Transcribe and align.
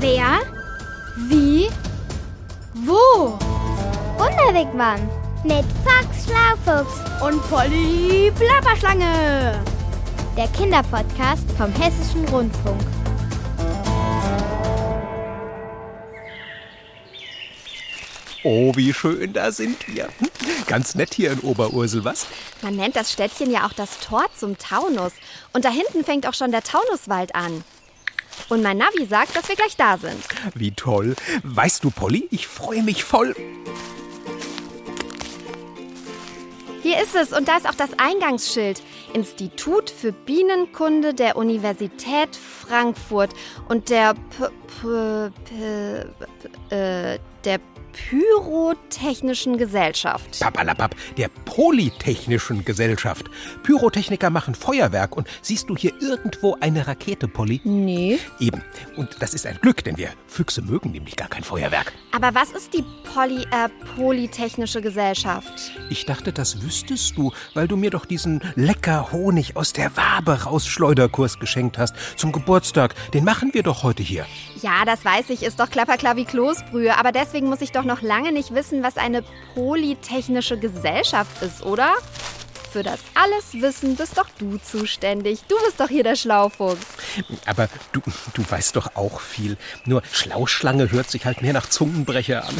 Wer? 0.00 0.40
Wie? 1.28 1.68
Wo? 2.74 3.38
Wunderwegmann 4.16 5.08
mit 5.44 5.64
Fox 5.84 6.24
Schlaufuchs 6.26 7.00
Und 7.22 7.42
Polly 7.48 8.32
Plapperschlange. 8.36 9.60
der 10.36 10.48
Kinderpodcast 10.48 11.44
vom 11.56 11.72
Hessischen 11.72 12.28
Rundfunk. 12.28 12.80
Oh, 18.44 18.72
wie 18.76 18.94
schön, 18.94 19.32
da 19.32 19.50
sind 19.50 19.88
wir. 19.88 20.08
Ganz 20.66 20.94
nett 20.94 21.12
hier 21.12 21.32
in 21.32 21.40
Oberursel, 21.40 22.04
was? 22.04 22.26
Man 22.62 22.76
nennt 22.76 22.94
das 22.94 23.12
Städtchen 23.12 23.50
ja 23.50 23.66
auch 23.66 23.72
das 23.72 23.98
Tor 23.98 24.26
zum 24.36 24.56
Taunus. 24.58 25.12
Und 25.52 25.64
da 25.64 25.70
hinten 25.70 26.04
fängt 26.04 26.26
auch 26.26 26.34
schon 26.34 26.52
der 26.52 26.62
Taunuswald 26.62 27.34
an. 27.34 27.64
Und 28.48 28.62
mein 28.62 28.78
Navi 28.78 29.06
sagt, 29.06 29.36
dass 29.36 29.48
wir 29.48 29.56
gleich 29.56 29.76
da 29.76 29.98
sind. 29.98 30.24
Wie 30.54 30.72
toll. 30.72 31.14
Weißt 31.42 31.84
du, 31.84 31.90
Polly, 31.90 32.28
ich 32.30 32.46
freue 32.46 32.82
mich 32.82 33.04
voll. 33.04 33.34
Hier 36.82 37.02
ist 37.02 37.14
es 37.14 37.32
und 37.32 37.48
da 37.48 37.56
ist 37.56 37.68
auch 37.68 37.74
das 37.74 37.90
Eingangsschild. 37.98 38.82
Institut 39.12 39.90
für 39.90 40.12
Bienenkunde 40.12 41.14
der 41.14 41.36
Universität 41.36 42.36
Frankfurt 42.36 43.30
und 43.68 43.90
der 43.90 44.14
P 44.14 44.48
P 44.80 45.30
P 45.44 46.04
P 46.68 46.74
äh, 46.74 47.18
der 47.44 47.60
Pyrotechnischen 47.92 49.58
Gesellschaft. 49.58 50.40
Papalapap, 50.40 50.94
der 51.16 51.28
Polytechnischen 51.44 52.64
Gesellschaft. 52.64 53.26
Pyrotechniker 53.62 54.30
machen 54.30 54.54
Feuerwerk 54.54 55.16
und 55.16 55.26
siehst 55.42 55.68
du 55.68 55.76
hier 55.76 55.92
irgendwo 56.00 56.56
eine 56.60 56.86
Rakete, 56.86 57.28
Polly? 57.28 57.60
Nee. 57.64 58.18
Eben. 58.38 58.62
Und 58.96 59.16
das 59.20 59.34
ist 59.34 59.46
ein 59.46 59.58
Glück, 59.60 59.82
denn 59.84 59.96
wir 59.96 60.10
Füchse 60.26 60.62
mögen 60.62 60.92
nämlich 60.92 61.16
gar 61.16 61.28
kein 61.28 61.42
Feuerwerk. 61.42 61.92
Aber 62.14 62.34
was 62.34 62.52
ist 62.52 62.74
die 62.74 62.84
Poly 63.14 63.42
äh, 63.42 63.68
Polytechnische 63.96 64.80
Gesellschaft? 64.80 65.72
Ich 65.90 66.06
dachte, 66.06 66.32
das 66.32 66.62
wüsstest 66.62 67.16
du, 67.16 67.32
weil 67.54 67.68
du 67.68 67.76
mir 67.76 67.90
doch 67.90 68.06
diesen 68.06 68.40
lecker 68.54 69.12
Honig 69.12 69.56
aus 69.56 69.72
der 69.72 69.96
Wabe 69.96 70.44
rausschleuderkurs 70.44 71.38
geschenkt 71.38 71.78
hast 71.78 71.94
zum 72.16 72.32
Geburtstag. 72.32 72.94
Den 73.12 73.24
machen 73.24 73.54
wir 73.54 73.62
doch 73.62 73.82
heute 73.82 74.02
hier. 74.02 74.26
Ja, 74.62 74.84
das 74.84 75.04
weiß 75.04 75.30
ich, 75.30 75.42
ist 75.42 75.60
doch 75.60 75.70
klapperklar 75.70 76.16
wie 76.16 76.24
Kloßbrühe. 76.24 76.96
Aber 76.96 77.12
deswegen 77.12 77.27
muss 77.34 77.60
ich 77.60 77.72
doch 77.72 77.84
noch 77.84 78.02
lange 78.02 78.32
nicht 78.32 78.54
wissen, 78.54 78.82
was 78.82 78.96
eine 78.96 79.22
polytechnische 79.54 80.58
Gesellschaft 80.58 81.42
ist, 81.42 81.62
oder? 81.64 81.94
Für 82.72 82.82
das 82.82 83.00
alles 83.14 83.62
Wissen 83.62 83.96
bist 83.96 84.18
doch 84.18 84.28
du 84.38 84.58
zuständig. 84.58 85.40
Du 85.48 85.56
bist 85.64 85.80
doch 85.80 85.88
hier 85.88 86.04
der 86.04 86.16
Schlaufuchs. 86.16 86.86
Aber 87.46 87.68
du, 87.92 88.00
du 88.34 88.44
weißt 88.48 88.76
doch 88.76 88.94
auch 88.94 89.20
viel. 89.20 89.56
Nur 89.86 90.02
Schlauschlange 90.12 90.92
hört 90.92 91.10
sich 91.10 91.24
halt 91.24 91.40
mehr 91.40 91.54
nach 91.54 91.68
Zungenbrecher 91.68 92.44
an. 92.46 92.54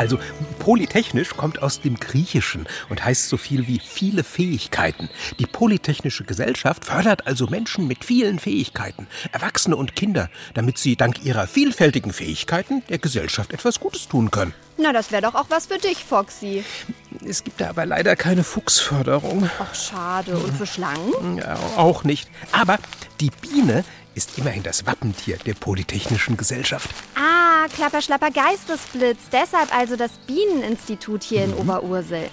Also 0.00 0.18
polytechnisch 0.60 1.36
kommt 1.36 1.62
aus 1.62 1.82
dem 1.82 2.00
Griechischen 2.00 2.66
und 2.88 3.04
heißt 3.04 3.28
so 3.28 3.36
viel 3.36 3.66
wie 3.66 3.78
viele 3.78 4.24
Fähigkeiten. 4.24 5.10
Die 5.38 5.44
Polytechnische 5.44 6.24
Gesellschaft 6.24 6.86
fördert 6.86 7.26
also 7.26 7.48
Menschen 7.48 7.86
mit 7.86 8.02
vielen 8.02 8.38
Fähigkeiten, 8.38 9.08
Erwachsene 9.30 9.76
und 9.76 9.94
Kinder, 9.94 10.30
damit 10.54 10.78
sie 10.78 10.96
dank 10.96 11.22
ihrer 11.22 11.46
vielfältigen 11.46 12.14
Fähigkeiten 12.14 12.82
der 12.88 12.96
Gesellschaft 12.96 13.52
etwas 13.52 13.78
Gutes 13.78 14.08
tun 14.08 14.30
können. 14.30 14.54
Na, 14.78 14.94
das 14.94 15.12
wäre 15.12 15.20
doch 15.20 15.34
auch 15.34 15.50
was 15.50 15.66
für 15.66 15.76
dich, 15.76 16.02
Foxy. 16.02 16.64
Es 17.22 17.44
gibt 17.44 17.60
da 17.60 17.68
aber 17.68 17.84
leider 17.84 18.16
keine 18.16 18.42
Fuchsförderung. 18.42 19.50
Ach, 19.58 19.74
schade. 19.74 20.38
Und 20.38 20.56
für 20.56 20.66
Schlangen? 20.66 21.36
Ja, 21.36 21.58
auch 21.76 22.04
nicht. 22.04 22.30
Aber 22.52 22.78
die 23.20 23.30
Biene 23.42 23.84
ist 24.20 24.36
immerhin 24.36 24.62
das 24.62 24.84
Wappentier 24.84 25.38
der 25.46 25.54
Polytechnischen 25.54 26.36
Gesellschaft. 26.36 26.90
Ah, 27.16 27.66
Klapper, 27.74 28.02
Schlapper, 28.02 28.30
Geistesblitz. 28.30 29.18
Deshalb 29.32 29.74
also 29.74 29.96
das 29.96 30.10
Bieneninstitut 30.26 31.22
hier 31.22 31.44
in 31.44 31.54
Oberursel. 31.54 32.28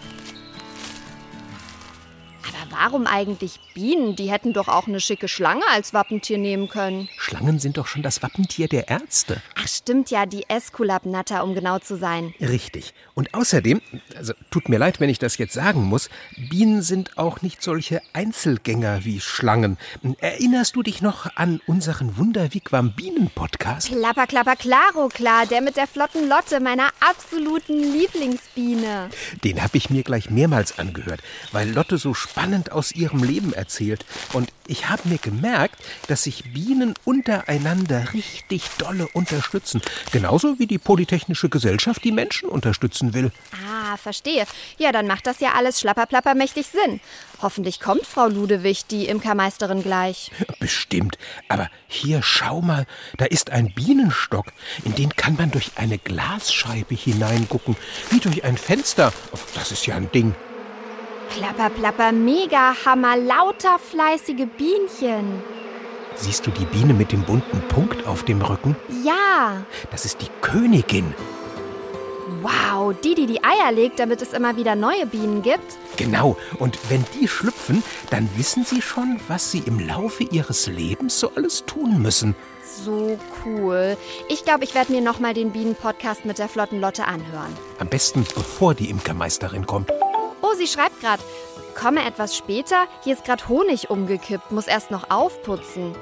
Aber 2.45 2.71
warum 2.71 3.07
eigentlich 3.07 3.61
Bienen? 3.73 4.17
Die 4.17 4.29
hätten 4.29 4.51
doch 4.51 4.67
auch 4.67 4.87
eine 4.87 4.99
schicke 4.99 5.29
Schlange 5.29 5.63
als 5.71 5.93
Wappentier 5.93 6.37
nehmen 6.37 6.67
können. 6.67 7.07
Schlangen 7.17 7.57
sind 7.57 7.77
doch 7.77 7.87
schon 7.87 8.01
das 8.01 8.21
Wappentier 8.21 8.67
der 8.67 8.89
Ärzte. 8.89 9.41
Ach, 9.67 9.69
stimmt 9.69 10.11
ja, 10.11 10.25
die 10.25 10.47
Esculapnatter, 10.47 11.43
um 11.43 11.53
genau 11.53 11.77
zu 11.79 11.97
sein. 11.97 12.33
Richtig. 12.39 12.93
Und 13.15 13.33
außerdem, 13.33 13.81
also 14.15 14.33
tut 14.49 14.69
mir 14.69 14.77
leid, 14.77 15.01
wenn 15.01 15.09
ich 15.09 15.19
das 15.19 15.37
jetzt 15.37 15.53
sagen 15.53 15.83
muss, 15.83 16.09
Bienen 16.37 16.81
sind 16.81 17.17
auch 17.17 17.41
nicht 17.41 17.61
solche 17.61 18.01
Einzelgänger 18.13 19.03
wie 19.03 19.19
Schlangen. 19.19 19.77
Erinnerst 20.19 20.77
du 20.77 20.83
dich 20.83 21.01
noch 21.01 21.35
an 21.35 21.59
unseren 21.67 22.15
Wunderwigwam 22.15 22.93
Bienen 22.93 23.29
Podcast? 23.29 23.87
Klapper, 23.87 24.25
klapper, 24.25 24.55
klaro, 24.55 25.09
klar. 25.09 25.45
Der 25.45 25.61
mit 25.61 25.75
der 25.75 25.87
flotten 25.87 26.29
Lotte, 26.29 26.61
meiner 26.61 26.89
absoluten 27.01 27.77
Lieblingsbiene. 27.77 29.09
Den 29.43 29.61
habe 29.61 29.75
ich 29.75 29.89
mir 29.89 30.03
gleich 30.03 30.29
mehrmals 30.29 30.79
angehört, 30.79 31.19
weil 31.51 31.69
Lotte 31.69 31.97
so 31.97 32.13
spannend 32.13 32.71
aus 32.71 32.93
ihrem 32.93 33.21
Leben 33.21 33.51
erzählt. 33.51 34.05
Und 34.31 34.53
ich 34.65 34.89
habe 34.89 35.09
mir 35.09 35.17
gemerkt, 35.17 35.75
dass 36.07 36.23
sich 36.23 36.53
Bienen 36.53 36.93
untereinander 37.03 38.13
richtig 38.13 38.69
dolle 38.77 39.07
unterstützen. 39.13 39.56
Genauso 40.11 40.59
wie 40.59 40.67
die 40.67 40.77
Polytechnische 40.77 41.49
Gesellschaft 41.49 42.03
die 42.03 42.11
Menschen 42.11 42.49
unterstützen 42.49 43.13
will. 43.13 43.31
Ah, 43.53 43.97
verstehe. 43.97 44.45
Ja, 44.77 44.91
dann 44.91 45.07
macht 45.07 45.27
das 45.27 45.39
ja 45.39 45.53
alles 45.55 45.79
schlapperplappermächtig 45.79 46.67
Sinn. 46.67 46.99
Hoffentlich 47.41 47.79
kommt 47.79 48.05
Frau 48.05 48.27
Ludewig, 48.27 48.85
die 48.87 49.07
Imkermeisterin, 49.07 49.83
gleich. 49.83 50.31
Bestimmt. 50.59 51.17
Aber 51.47 51.69
hier, 51.87 52.21
schau 52.23 52.61
mal, 52.61 52.85
da 53.17 53.25
ist 53.25 53.51
ein 53.51 53.73
Bienenstock. 53.73 54.47
In 54.83 54.95
den 54.95 55.15
kann 55.15 55.35
man 55.35 55.51
durch 55.51 55.71
eine 55.75 55.97
Glasscheibe 55.97 56.95
hineingucken. 56.95 57.75
Wie 58.09 58.19
durch 58.19 58.43
ein 58.43 58.57
Fenster. 58.57 59.13
Oh, 59.31 59.37
das 59.53 59.71
ist 59.71 59.85
ja 59.85 59.95
ein 59.95 60.11
Ding. 60.11 60.35
Klapper, 61.35 61.69
plapper, 61.69 62.11
mega 62.11 62.73
Hammer, 62.85 63.17
lauter 63.17 63.77
fleißige 63.79 64.47
Bienchen. 64.57 65.43
Siehst 66.19 66.45
du 66.47 66.51
die 66.51 66.65
Biene 66.65 66.93
mit 66.93 67.11
dem 67.11 67.23
bunten 67.23 67.61
Punkt 67.69 68.05
auf 68.07 68.23
dem 68.23 68.41
Rücken? 68.41 68.75
Ja, 69.03 69.61
Das 69.91 70.05
ist 70.05 70.21
die 70.21 70.29
Königin. 70.41 71.13
wow, 72.41 72.93
die, 73.03 73.15
die 73.15 73.25
die 73.27 73.43
Eier 73.43 73.71
legt, 73.71 73.99
damit 73.99 74.21
es 74.21 74.33
immer 74.33 74.55
wieder 74.57 74.75
neue 74.75 75.05
Bienen 75.05 75.41
gibt. 75.41 75.77
Genau. 75.97 76.37
Und 76.59 76.77
wenn 76.89 77.03
die 77.19 77.27
schlüpfen, 77.27 77.83
dann 78.09 78.29
wissen 78.35 78.63
sie 78.63 78.81
schon, 78.81 79.19
was 79.27 79.51
sie 79.51 79.59
im 79.65 79.79
Laufe 79.85 80.23
ihres 80.23 80.67
Lebens 80.67 81.19
so 81.19 81.31
alles 81.35 81.65
tun 81.65 82.01
müssen. 82.01 82.35
So 82.83 83.17
cool. 83.45 83.97
Ich 84.29 84.43
glaube, 84.43 84.63
ich 84.65 84.75
werde 84.75 84.91
mir 84.91 85.01
nochmal 85.01 85.33
den 85.33 85.51
Bienen-Podcast 85.51 86.25
mit 86.25 86.37
der 86.37 86.49
flotten 86.49 86.79
Lotte 86.81 87.05
anhören. 87.05 87.55
Am 87.79 87.87
besten, 87.87 88.25
bevor 88.35 88.73
die 88.75 88.89
Imkermeisterin 88.89 89.65
kommt. 89.65 89.89
Oh, 90.41 90.53
sie 90.55 90.67
schreibt 90.67 90.99
gerade. 91.01 91.23
Komme 91.79 92.05
etwas 92.05 92.35
später. 92.35 92.87
Hier 93.03 93.13
ist 93.13 93.25
gerade 93.25 93.47
Honig 93.47 93.89
umgekippt. 93.89 94.51
Muss 94.51 94.67
erst 94.67 94.91
noch 94.91 95.09
aufputzen. 95.09 95.95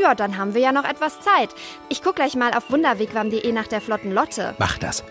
Ja, 0.00 0.14
dann 0.14 0.38
haben 0.38 0.54
wir 0.54 0.60
ja 0.60 0.72
noch 0.72 0.84
etwas 0.84 1.20
Zeit. 1.20 1.50
Ich 1.88 2.02
guck 2.02 2.16
gleich 2.16 2.34
mal 2.36 2.54
auf 2.54 2.70
wunderwegwam.de 2.70 3.50
nach 3.52 3.66
der 3.66 3.80
flotten 3.80 4.12
Lotte. 4.12 4.54
Mach 4.58 4.78
das. 4.78 5.02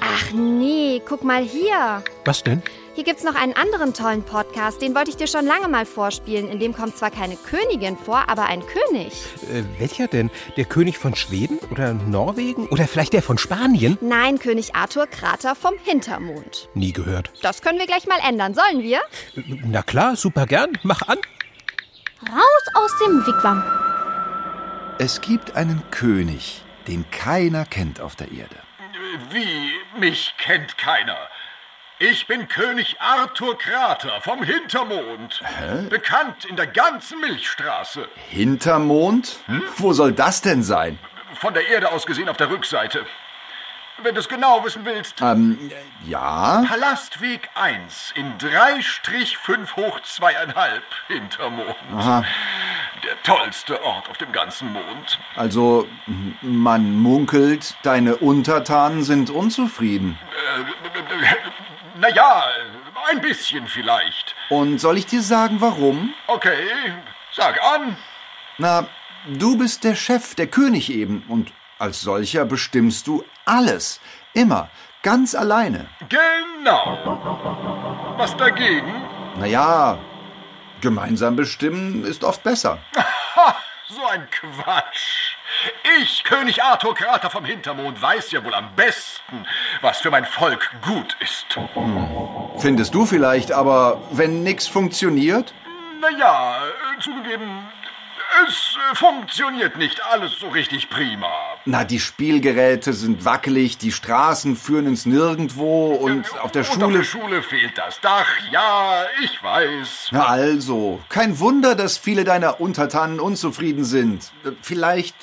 Ach 0.00 0.32
nee, 0.32 1.00
guck 1.06 1.22
mal 1.22 1.42
hier. 1.42 2.02
Was 2.24 2.42
denn? 2.42 2.62
Hier 2.94 3.04
gibt's 3.04 3.22
noch 3.22 3.34
einen 3.36 3.54
anderen 3.54 3.94
tollen 3.94 4.22
Podcast. 4.24 4.82
Den 4.82 4.94
wollte 4.94 5.10
ich 5.10 5.16
dir 5.16 5.28
schon 5.28 5.46
lange 5.46 5.68
mal 5.68 5.86
vorspielen. 5.86 6.48
In 6.48 6.58
dem 6.58 6.74
kommt 6.74 6.96
zwar 6.96 7.10
keine 7.10 7.36
Königin 7.36 7.96
vor, 7.96 8.28
aber 8.28 8.46
ein 8.46 8.62
König. 8.66 9.12
Äh, 9.52 9.62
welcher 9.78 10.08
denn? 10.08 10.30
Der 10.56 10.64
König 10.64 10.98
von 10.98 11.14
Schweden 11.14 11.58
oder 11.70 11.94
Norwegen? 11.94 12.66
Oder 12.68 12.86
vielleicht 12.88 13.12
der 13.12 13.22
von 13.22 13.38
Spanien? 13.38 13.96
Nein, 14.00 14.38
König 14.38 14.74
Arthur 14.74 15.06
Krater 15.06 15.54
vom 15.54 15.74
Hintermond. 15.84 16.68
Nie 16.74 16.92
gehört. 16.92 17.30
Das 17.42 17.62
können 17.62 17.78
wir 17.78 17.86
gleich 17.86 18.06
mal 18.06 18.18
ändern. 18.28 18.54
Sollen 18.54 18.82
wir? 18.82 18.98
Äh, 19.36 19.42
Na 19.64 19.82
klar, 19.82 20.16
super 20.16 20.46
gern. 20.46 20.70
Mach 20.82 21.02
an. 21.02 21.18
Raus 22.28 22.74
aus 22.74 22.90
dem 23.06 23.24
Wigwam. 23.26 23.62
Es 24.98 25.20
gibt 25.20 25.54
einen 25.56 25.82
König, 25.90 26.62
den 26.88 27.08
keiner 27.10 27.64
kennt 27.64 28.00
auf 28.00 28.16
der 28.16 28.30
Erde. 28.32 28.56
Wie? 29.30 29.98
Mich 29.98 30.34
kennt 30.38 30.76
keiner. 30.76 31.16
Ich 32.02 32.26
bin 32.26 32.48
König 32.48 32.96
Arthur 32.98 33.58
Krater 33.58 34.22
vom 34.22 34.42
Hintermond. 34.42 35.42
Bekannt 35.90 36.46
in 36.46 36.56
der 36.56 36.66
ganzen 36.66 37.20
Milchstraße. 37.20 38.08
Hintermond? 38.30 39.36
Wo 39.76 39.92
soll 39.92 40.12
das 40.12 40.40
denn 40.40 40.62
sein? 40.62 40.98
Von 41.34 41.52
der 41.52 41.68
Erde 41.68 41.92
aus 41.92 42.06
gesehen 42.06 42.30
auf 42.30 42.38
der 42.38 42.48
Rückseite. 42.48 43.04
Wenn 44.02 44.14
du 44.14 44.20
es 44.20 44.30
genau 44.30 44.64
wissen 44.64 44.86
willst. 44.86 45.20
Ähm, 45.20 45.70
ja. 46.06 46.64
Palastweg 46.66 47.50
1 47.54 48.14
in 48.14 48.38
3-5 48.38 49.76
hoch 49.76 50.00
2,5 50.00 50.80
Hintermond. 51.08 51.76
Aha. 51.94 52.24
Der 53.04 53.22
tollste 53.22 53.82
Ort 53.84 54.08
auf 54.08 54.16
dem 54.16 54.32
ganzen 54.32 54.72
Mond. 54.72 55.18
Also, 55.36 55.86
man 56.40 56.94
munkelt, 56.94 57.74
deine 57.82 58.16
Untertanen 58.16 59.02
sind 59.02 59.28
unzufrieden. 59.28 60.18
Naja, 62.00 62.44
ein 63.10 63.20
bisschen 63.20 63.66
vielleicht. 63.66 64.34
Und 64.48 64.78
soll 64.78 64.98
ich 64.98 65.06
dir 65.06 65.22
sagen, 65.22 65.60
warum? 65.60 66.14
Okay, 66.26 66.68
sag 67.32 67.62
an. 67.62 67.96
Na, 68.58 68.86
Du 69.28 69.58
bist 69.58 69.84
der 69.84 69.94
Chef, 69.94 70.34
der 70.34 70.46
König 70.46 70.90
eben, 70.90 71.22
und 71.28 71.52
als 71.78 72.00
solcher 72.00 72.46
bestimmst 72.46 73.06
du 73.06 73.22
alles. 73.44 74.00
Immer. 74.32 74.70
Ganz 75.02 75.34
alleine. 75.34 75.88
Genau. 76.08 76.98
Was 78.16 78.36
dagegen? 78.36 79.02
Naja, 79.36 79.98
gemeinsam 80.80 81.36
bestimmen 81.36 82.04
ist 82.04 82.24
oft 82.24 82.42
besser. 82.42 82.78
So 83.88 84.06
ein 84.06 84.28
Quatsch. 84.30 85.34
Ich, 86.00 86.24
König 86.24 86.62
Arthur 86.62 86.94
Krater 86.94 87.30
vom 87.30 87.44
Hintermond, 87.44 88.00
weiß 88.00 88.30
ja 88.32 88.44
wohl 88.44 88.54
am 88.54 88.74
besten, 88.76 89.44
was 89.80 89.98
für 89.98 90.10
mein 90.10 90.24
Volk 90.24 90.70
gut 90.82 91.16
ist. 91.20 91.46
Findest 92.58 92.94
du 92.94 93.06
vielleicht, 93.06 93.52
aber 93.52 94.00
wenn 94.10 94.42
nichts 94.42 94.66
funktioniert? 94.66 95.52
Naja, 96.00 96.62
äh, 96.96 97.00
zugegeben, 97.00 97.68
es 98.46 98.76
äh, 98.90 98.94
funktioniert 98.94 99.76
nicht 99.76 100.00
alles 100.06 100.38
so 100.38 100.48
richtig 100.48 100.88
prima. 100.88 101.28
Na, 101.66 101.84
die 101.84 102.00
Spielgeräte 102.00 102.92
sind 102.92 103.24
wackelig, 103.24 103.76
die 103.76 103.92
Straßen 103.92 104.56
führen 104.56 104.86
ins 104.86 105.04
Nirgendwo 105.04 105.88
und 105.88 106.24
auf 106.40 106.52
der 106.52 106.62
Und 106.62 106.68
auf 106.68 106.74
Schule. 106.74 106.98
der 106.98 107.04
Schule 107.04 107.42
fehlt 107.42 107.76
das 107.76 108.00
Dach. 108.00 108.26
Ja, 108.50 109.04
ich 109.22 109.42
weiß. 109.42 110.08
Na 110.12 110.26
also, 110.26 111.00
kein 111.08 111.38
Wunder, 111.38 111.74
dass 111.74 111.98
viele 111.98 112.24
deiner 112.24 112.60
Untertanen 112.60 113.20
unzufrieden 113.20 113.84
sind. 113.84 114.30
Vielleicht 114.62 115.14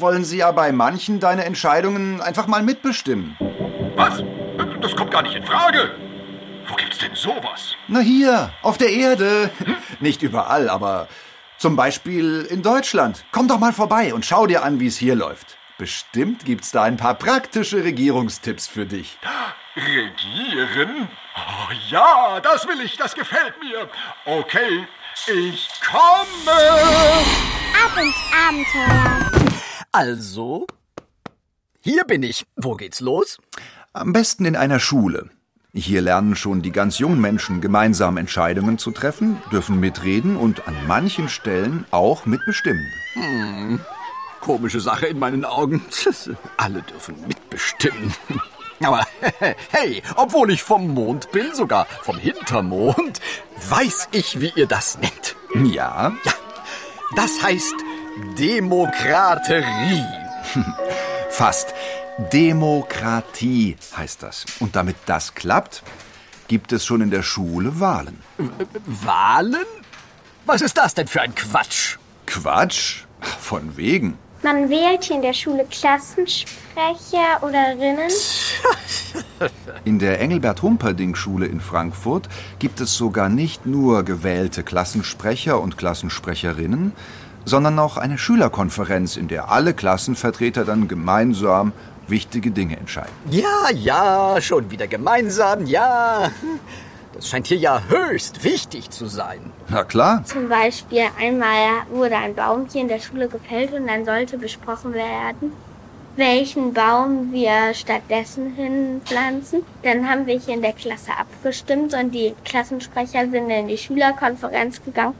wollen 0.00 0.24
sie 0.24 0.38
ja 0.38 0.50
bei 0.52 0.72
manchen 0.72 1.20
deine 1.20 1.44
Entscheidungen 1.44 2.20
einfach 2.20 2.46
mal 2.46 2.62
mitbestimmen. 2.62 3.36
Was? 3.96 4.22
Das 4.80 4.94
kommt 4.96 5.10
gar 5.10 5.22
nicht 5.22 5.36
in 5.36 5.44
Frage. 5.44 5.94
Wo 6.66 6.74
gibt's 6.76 6.98
denn 6.98 7.14
sowas? 7.14 7.74
Na 7.88 8.00
hier, 8.00 8.52
auf 8.62 8.78
der 8.78 8.90
Erde. 8.90 9.50
Nicht 10.00 10.22
überall, 10.22 10.68
aber 10.68 11.08
zum 11.58 11.76
Beispiel 11.76 12.46
in 12.50 12.62
Deutschland. 12.62 13.24
Komm 13.32 13.48
doch 13.48 13.58
mal 13.58 13.72
vorbei 13.72 14.14
und 14.14 14.24
schau 14.24 14.46
dir 14.46 14.64
an, 14.64 14.80
wie 14.80 14.86
es 14.86 14.96
hier 14.96 15.14
läuft. 15.14 15.56
Bestimmt 15.78 16.44
gibt's 16.44 16.70
da 16.70 16.84
ein 16.84 16.96
paar 16.96 17.14
praktische 17.14 17.82
Regierungstipps 17.82 18.66
für 18.66 18.86
dich. 18.86 19.18
Regieren? 19.76 21.08
Oh 21.36 21.72
ja, 21.90 22.40
das 22.40 22.66
will 22.68 22.80
ich, 22.80 22.96
das 22.96 23.14
gefällt 23.14 23.54
mir. 23.60 23.88
Okay, 24.24 24.86
ich 25.26 25.68
komme. 25.90 26.52
Ab 27.74 27.96
ins 28.00 28.16
Abenteuer. 28.32 29.33
Also, 29.96 30.66
hier 31.80 32.02
bin 32.02 32.24
ich. 32.24 32.46
Wo 32.56 32.74
geht's 32.74 32.98
los? 32.98 33.38
Am 33.92 34.12
besten 34.12 34.44
in 34.44 34.56
einer 34.56 34.80
Schule. 34.80 35.30
Hier 35.72 36.00
lernen 36.00 36.34
schon 36.34 36.62
die 36.62 36.72
ganz 36.72 36.98
jungen 36.98 37.20
Menschen 37.20 37.60
gemeinsam 37.60 38.16
Entscheidungen 38.16 38.76
zu 38.76 38.90
treffen, 38.90 39.40
dürfen 39.52 39.78
mitreden 39.78 40.36
und 40.36 40.66
an 40.66 40.74
manchen 40.88 41.28
Stellen 41.28 41.86
auch 41.92 42.26
mitbestimmen. 42.26 42.84
Komische 44.40 44.80
Sache 44.80 45.06
in 45.06 45.20
meinen 45.20 45.44
Augen. 45.44 45.80
Alle 46.56 46.82
dürfen 46.82 47.14
mitbestimmen. 47.28 48.12
Aber 48.82 49.06
hey, 49.70 50.02
obwohl 50.16 50.50
ich 50.50 50.64
vom 50.64 50.88
Mond 50.88 51.30
bin, 51.30 51.54
sogar 51.54 51.86
vom 52.02 52.18
Hintermond, 52.18 53.20
weiß 53.68 54.08
ich, 54.10 54.40
wie 54.40 54.52
ihr 54.56 54.66
das 54.66 54.98
nennt. 54.98 55.36
Ja, 55.72 56.12
Das 57.14 57.40
heißt 57.44 57.74
Demokraterie. 58.38 60.04
fast. 61.30 61.74
Demokratie 62.32 63.76
heißt 63.96 64.22
das. 64.22 64.46
Und 64.60 64.76
damit 64.76 64.96
das 65.06 65.34
klappt, 65.34 65.82
gibt 66.46 66.72
es 66.72 66.86
schon 66.86 67.00
in 67.00 67.10
der 67.10 67.22
Schule 67.22 67.80
Wahlen. 67.80 68.20
Wahlen? 68.86 69.66
Was 70.46 70.62
ist 70.62 70.76
das 70.76 70.94
denn 70.94 71.08
für 71.08 71.22
ein 71.22 71.34
Quatsch? 71.34 71.96
Quatsch? 72.26 73.04
Von 73.40 73.76
wegen. 73.76 74.16
Man 74.42 74.68
wählt 74.68 75.04
hier 75.04 75.16
in 75.16 75.22
der 75.22 75.32
Schule 75.32 75.66
Klassensprecher 75.70 77.42
oder 77.42 77.70
Rinnen. 77.70 78.10
In 79.84 79.98
der 79.98 80.20
Engelbert-Humperdinck-Schule 80.20 81.46
in 81.46 81.60
Frankfurt 81.60 82.28
gibt 82.58 82.80
es 82.80 82.96
sogar 82.96 83.28
nicht 83.28 83.64
nur 83.64 84.02
gewählte 84.02 84.62
Klassensprecher 84.62 85.60
und 85.60 85.78
Klassensprecherinnen, 85.78 86.92
sondern 87.44 87.78
auch 87.78 87.96
eine 87.96 88.18
Schülerkonferenz, 88.18 89.16
in 89.16 89.28
der 89.28 89.50
alle 89.50 89.74
Klassenvertreter 89.74 90.64
dann 90.64 90.88
gemeinsam 90.88 91.72
wichtige 92.08 92.50
Dinge 92.50 92.76
entscheiden. 92.76 93.12
Ja, 93.30 93.70
ja, 93.74 94.40
schon 94.40 94.70
wieder 94.70 94.86
gemeinsam, 94.86 95.66
ja. 95.66 96.30
Das 97.14 97.28
scheint 97.28 97.46
hier 97.46 97.58
ja 97.58 97.80
höchst 97.88 98.42
wichtig 98.42 98.90
zu 98.90 99.06
sein. 99.06 99.52
Na 99.68 99.84
klar, 99.84 100.24
Zum 100.24 100.48
Beispiel 100.48 101.04
einmal 101.18 101.84
wurde 101.90 102.16
ein 102.16 102.34
Baum 102.34 102.66
hier 102.70 102.80
in 102.82 102.88
der 102.88 102.98
Schule 102.98 103.28
gefällt 103.28 103.72
und 103.72 103.86
dann 103.86 104.04
sollte 104.04 104.36
besprochen 104.36 104.92
werden, 104.94 105.52
welchen 106.16 106.74
Baum 106.74 107.32
wir 107.32 107.72
stattdessen 107.72 108.54
hinpflanzen. 108.54 109.62
Dann 109.82 110.08
haben 110.10 110.26
wir 110.26 110.38
hier 110.38 110.54
in 110.54 110.62
der 110.62 110.72
Klasse 110.72 111.12
abgestimmt 111.18 111.94
und 111.94 112.10
die 112.10 112.34
Klassensprecher 112.44 113.30
sind 113.30 113.48
in 113.48 113.68
die 113.68 113.78
Schülerkonferenz 113.78 114.82
gegangen. 114.84 115.14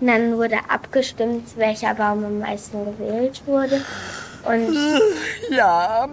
Und 0.00 0.06
dann 0.08 0.36
wurde 0.36 0.58
abgestimmt, 0.68 1.56
welcher 1.56 1.94
Baum 1.94 2.24
am 2.24 2.38
meisten 2.40 2.84
gewählt 2.84 3.42
wurde. 3.46 3.80
Und 4.44 4.76
Ja, 5.50 6.08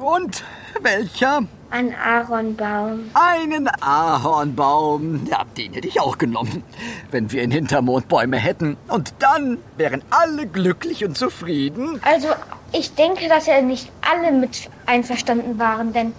und 0.00 0.44
welcher? 0.80 1.42
ein 1.70 1.94
Ahornbaum. 1.94 3.10
Einen 3.12 3.68
Ahornbaum. 3.82 5.26
Ja, 5.26 5.44
den 5.56 5.74
hätte 5.74 5.86
ich 5.88 6.00
auch 6.00 6.16
genommen, 6.16 6.62
wenn 7.10 7.30
wir 7.30 7.42
in 7.42 7.50
Hintermond 7.50 8.08
Bäume 8.08 8.38
hätten. 8.38 8.76
Und 8.88 9.12
dann 9.18 9.58
wären 9.76 10.02
alle 10.08 10.46
glücklich 10.46 11.04
und 11.04 11.18
zufrieden. 11.18 12.00
Also, 12.04 12.28
ich 12.72 12.94
denke, 12.94 13.28
dass 13.28 13.46
ja 13.46 13.60
nicht 13.60 13.90
alle 14.00 14.32
mit 14.32 14.70
einverstanden 14.86 15.58
waren, 15.58 15.92
denn 15.92 16.14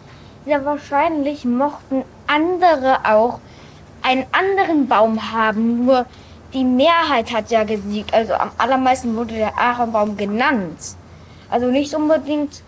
sehr 0.46 0.64
wahrscheinlich 0.66 1.46
mochten 1.46 2.04
andere 2.28 3.00
auch 3.06 3.40
einen 4.04 4.26
anderen 4.32 4.88
Baum 4.88 5.32
haben. 5.32 5.86
Nur 5.86 6.06
die 6.54 6.64
Mehrheit 6.64 7.32
hat 7.32 7.52
ja 7.52 7.64
gesiegt. 7.64 8.14
Also 8.14 8.34
am 8.34 8.52
allermeisten 8.58 9.16
wurde 9.16 9.36
der 9.36 9.58
Ahornbaum 9.58 10.18
genannt. 10.18 10.78
Also 11.50 11.68
nicht 11.68 11.94
unbedingt 11.94 12.64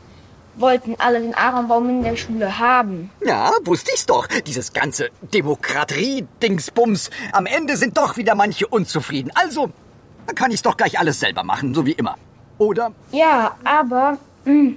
wollten 0.56 0.96
alle 1.00 1.22
den 1.22 1.34
Ahornbaum 1.36 1.90
in 1.90 2.04
der 2.04 2.16
Schule 2.16 2.60
haben. 2.60 3.10
Ja, 3.26 3.52
wusste 3.64 3.92
ich's 3.94 4.06
doch. 4.06 4.28
Dieses 4.46 4.74
ganze 4.74 5.10
Demokratie-Dingsbums. 5.34 7.10
Am 7.32 7.46
Ende 7.46 7.78
sind 7.78 7.98
doch 7.98 8.18
wieder 8.18 8.36
manche 8.36 8.68
unzufrieden. 8.68 9.32
Also, 9.34 9.70
dann 10.28 10.36
kann 10.36 10.52
ich's 10.52 10.62
doch 10.62 10.78
gleich 10.78 11.00
alles 11.00 11.20
selber 11.20 11.44
machen, 11.44 11.74
so 11.74 11.86
wie 11.86 11.94
immer. 11.94 12.16
Oder? 12.58 12.92
Ja, 13.12 13.56
aber 13.64 14.18
mh, 14.46 14.74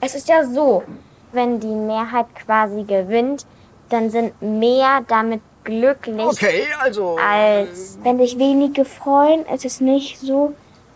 es 0.00 0.14
ist 0.14 0.28
ja 0.28 0.44
so, 0.44 0.84
wenn 1.32 1.58
die 1.58 1.66
Mehrheit 1.66 2.26
quasi 2.34 2.84
gewinnt, 2.84 3.46
dann 3.88 4.10
sind 4.10 4.40
mehr 4.42 5.00
damit 5.08 5.40
glücklich. 5.68 6.26
Okay, 6.26 6.66
also. 6.80 7.16
als 7.18 7.98
wenn 8.02 8.18
sich 8.18 8.38
wenige 8.38 8.84
freuen, 8.84 9.44
ist 9.46 9.64
es 9.64 9.80
nicht 9.80 10.18
so 10.18 10.54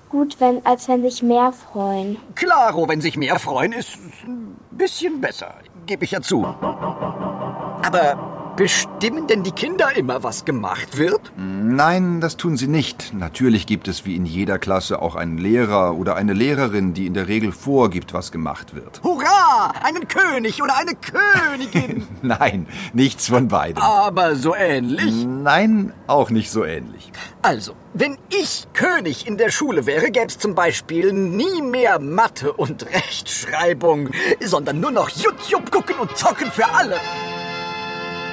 gut, 0.09 0.41
wenn, 0.41 0.65
als 0.65 0.89
wenn 0.89 1.03
sich 1.03 1.23
mehr 1.23 1.53
freuen. 1.53 2.17
Klaro, 2.35 2.89
wenn 2.89 3.01
sich 3.01 3.17
mehr 3.17 3.39
freuen, 3.39 3.73
ist 3.73 3.97
ein 4.27 4.57
bisschen 4.71 5.21
besser. 5.21 5.55
Gebe 5.87 6.05
ich 6.05 6.13
ja 6.13 6.21
zu. 6.21 6.45
Aber 6.45 8.42
bestimmen 8.57 9.27
denn 9.27 9.43
die 9.43 9.53
Kinder 9.53 9.95
immer, 9.97 10.23
was 10.23 10.45
gemacht 10.45 10.99
wird? 10.99 11.33
Nein, 11.37 12.21
das 12.21 12.37
tun 12.37 12.57
sie 12.57 12.69
nicht. 12.69 13.13
Natürlich 13.15 13.67
gibt 13.67 13.89
es 13.89 14.05
wie 14.05 14.17
in 14.17 14.27
jeder 14.27 14.59
Klasse 14.59 15.01
auch 15.01 15.15
einen 15.15 15.39
Lehrer 15.39 15.95
oder 15.97 16.17
eine 16.17 16.33
Lehrerin, 16.33 16.95
die 16.95 17.07
in 17.07 17.15
der 17.15 17.29
Regel 17.29 17.53
vorgibt, 17.53 18.13
was 18.13 18.33
gemacht 18.33 18.75
wird. 18.75 19.03
Hurra! 19.03 19.73
Einen 19.83 20.07
König 20.09 20.63
oder 20.63 20.77
eine 20.77 20.93
Königin! 20.95 22.07
Nein, 22.23 22.67
nichts 22.93 23.29
von 23.29 23.49
beidem. 23.49 23.83
Aber 23.83 24.37
so 24.37 24.55
ähnlich. 24.55 25.25
Nein, 25.27 25.93
auch 26.07 26.31
nicht 26.31 26.51
so 26.51 26.65
ähnlich. 26.65 27.11
Also, 27.43 27.75
wenn 27.95 28.19
ich 28.31 28.67
König 28.73 29.27
in 29.27 29.37
der 29.37 29.51
Schule 29.51 29.87
wäre, 29.87 30.11
gäb's 30.11 30.39
zum 30.39 30.55
Beispiel 30.55 31.13
nie 31.13 31.63
mehr 31.63 31.99
Mathe 31.99 32.53
und 32.53 32.87
Rechtschreibung, 32.87 34.11
sondern 34.41 34.81
nur 34.81 34.91
noch 34.91 35.09
YouTube 35.09 35.71
gucken 35.71 35.97
und 35.97 36.17
zocken 36.17 36.51
für 36.51 36.69
alle. 36.73 36.99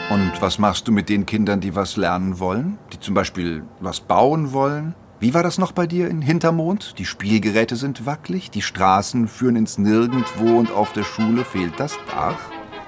Und 0.09 0.41
was 0.41 0.57
machst 0.57 0.87
du 0.87 0.91
mit 0.91 1.07
den 1.07 1.27
Kindern, 1.27 1.61
die 1.61 1.75
was 1.75 1.95
lernen 1.95 2.39
wollen? 2.39 2.79
Die 2.91 2.99
zum 2.99 3.13
Beispiel 3.13 3.63
was 3.79 3.99
bauen 3.99 4.53
wollen? 4.53 4.95
Wie 5.19 5.35
war 5.35 5.43
das 5.43 5.59
noch 5.59 5.71
bei 5.71 5.85
dir 5.85 6.07
in 6.07 6.21
Hintermond? 6.21 6.97
Die 6.97 7.05
Spielgeräte 7.05 7.75
sind 7.75 8.05
wackelig, 8.07 8.49
die 8.49 8.63
Straßen 8.63 9.27
führen 9.27 9.55
ins 9.55 9.77
Nirgendwo 9.77 10.57
und 10.57 10.71
auf 10.71 10.93
der 10.93 11.03
Schule 11.03 11.45
fehlt 11.45 11.73
das 11.77 11.97
Dach? 12.09 12.39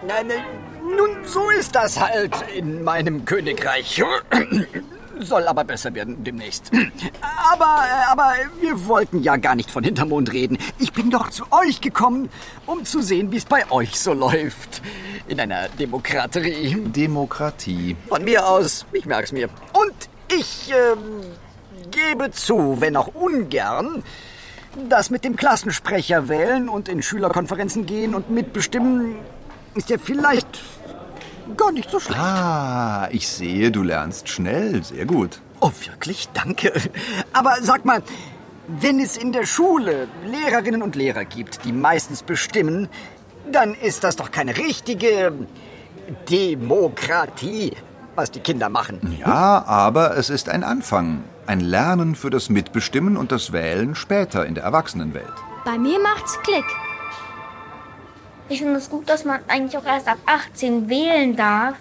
Nein, 0.08 0.28
nein, 0.28 0.44
nun, 0.98 1.24
so 1.24 1.50
ist 1.52 1.76
das 1.76 2.00
halt 2.00 2.34
in 2.56 2.84
meinem 2.84 3.24
Königreich. 3.26 4.02
Soll 5.22 5.48
aber 5.48 5.64
besser 5.64 5.94
werden 5.94 6.24
demnächst. 6.24 6.72
Aber, 7.54 7.84
äh, 7.86 8.12
aber 8.12 8.34
wir 8.60 8.88
wollten 8.88 9.22
ja 9.22 9.36
gar 9.36 9.56
nicht 9.56 9.70
von 9.70 9.84
Hintermond 9.84 10.32
reden. 10.32 10.58
Ich 10.80 10.94
bin 10.94 11.10
doch 11.10 11.30
zu 11.30 11.44
euch 11.52 11.82
gekommen, 11.82 12.30
um 12.66 12.86
zu 12.86 13.02
sehen, 13.02 13.32
wie 13.32 13.38
es 13.38 13.46
bei 13.46 13.70
euch 13.72 14.00
so 14.00 14.14
läuft. 14.14 14.82
In 15.28 15.40
einer 15.40 15.68
Demokraterie. 15.70 16.76
Demokratie. 16.88 17.98
Von 18.08 18.24
mir 18.24 18.48
aus, 18.48 18.86
ich 18.94 19.06
merk's 19.06 19.32
mir. 19.32 19.50
Und 19.74 19.94
ich 20.36 20.72
ähm, 20.72 21.22
gebe 21.92 22.32
zu, 22.32 22.80
wenn 22.80 22.96
auch 22.96 23.10
ungern, 23.14 24.04
das 24.90 25.10
mit 25.10 25.24
dem 25.24 25.36
Klassensprecher 25.36 26.30
wählen 26.30 26.70
und 26.70 26.88
in 26.88 27.02
Schülerkonferenzen 27.02 27.86
gehen 27.86 28.16
und 28.16 28.30
mitbestimmen 28.30 29.16
ist 29.76 29.90
ja 29.90 29.98
vielleicht 29.98 30.62
gar 31.52 31.72
nicht 31.72 31.90
so 31.90 32.00
schlecht. 32.00 32.20
Ah, 32.20 33.08
ich 33.12 33.28
sehe, 33.28 33.72
du 33.72 33.84
lernst 33.84 34.30
schnell. 34.30 34.84
Sehr 34.84 35.06
gut. 35.06 35.40
Oh, 35.60 35.72
wirklich? 35.86 36.30
Danke. 36.34 36.74
Aber 37.34 37.58
sag 37.62 37.86
mal, 37.86 38.02
wenn 38.68 39.00
es 39.00 39.18
in 39.18 39.32
der 39.32 39.46
Schule 39.46 40.08
Lehrerinnen 40.26 40.82
und 40.82 40.96
Lehrer 40.96 41.26
gibt, 41.26 41.66
die 41.66 41.74
meistens 41.74 42.24
bestimmen, 42.24 42.90
dann 43.52 43.76
ist 43.76 44.04
das 44.04 44.16
doch 44.16 44.32
keine 44.32 44.58
richtige 44.58 45.34
Demokratie, 46.30 47.74
was 48.16 48.32
die 48.32 48.40
Kinder 48.40 48.70
machen. 48.70 49.18
Ja, 49.20 49.64
aber 49.66 50.18
es 50.18 50.30
ist 50.30 50.50
ein 50.50 50.64
Anfang. 50.64 51.24
Ein 51.48 51.60
Lernen 51.60 52.16
für 52.16 52.30
das 52.30 52.50
Mitbestimmen 52.50 53.18
und 53.18 53.32
das 53.32 53.52
Wählen 53.52 53.96
später 53.96 54.46
in 54.46 54.56
der 54.56 54.64
Erwachsenenwelt. 54.64 55.34
Bei 55.66 55.78
mir 55.78 56.00
macht's 56.00 56.40
Klick. 56.44 56.66
Ich 58.52 58.60
finde 58.60 58.76
es 58.76 58.90
gut, 58.90 59.08
dass 59.08 59.24
man 59.24 59.40
eigentlich 59.48 59.78
auch 59.78 59.86
erst 59.86 60.10
ab 60.10 60.18
18 60.26 60.90
wählen 60.90 61.38
darf, 61.38 61.76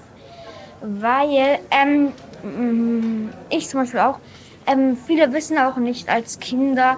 weil 0.81 1.59
ähm, 1.73 2.13
mm, 2.45 3.31
ich 3.49 3.69
zum 3.69 3.81
Beispiel 3.81 3.99
auch, 3.99 4.21
ähm, 4.69 4.97
viele 5.05 5.33
wissen 5.33 5.59
auch 5.59 5.79
nicht 5.79 6.09
als 6.09 6.39
Kinder, 6.39 6.97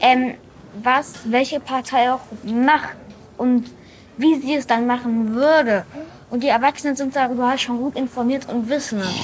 ähm, 0.00 0.34
was 0.82 1.30
welche 1.30 1.60
Partei 1.60 2.12
auch 2.12 2.22
macht 2.42 2.96
und 3.38 3.70
wie 4.16 4.40
sie 4.40 4.56
es 4.56 4.66
dann 4.66 4.88
machen 4.88 5.36
würde. 5.36 5.86
Und 6.28 6.42
die 6.42 6.48
Erwachsenen 6.48 6.96
sind 6.96 7.14
darüber 7.14 7.48
halt 7.50 7.60
schon 7.60 7.78
gut 7.78 7.94
informiert 7.94 8.48
und 8.48 8.68
wissen 8.68 8.98
es. 8.98 9.14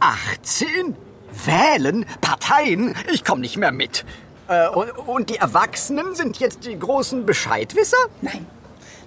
18? 0.00 0.96
Wählen? 1.44 2.04
Parteien? 2.20 2.96
Ich 3.12 3.24
komme 3.24 3.42
nicht 3.42 3.58
mehr 3.58 3.70
mit. 3.70 4.04
Äh, 4.48 4.68
und, 4.70 4.90
und 5.06 5.30
die 5.30 5.36
Erwachsenen 5.36 6.16
sind 6.16 6.40
jetzt 6.40 6.64
die 6.64 6.76
großen 6.76 7.24
Bescheidwisser? 7.24 7.96
Nein, 8.22 8.44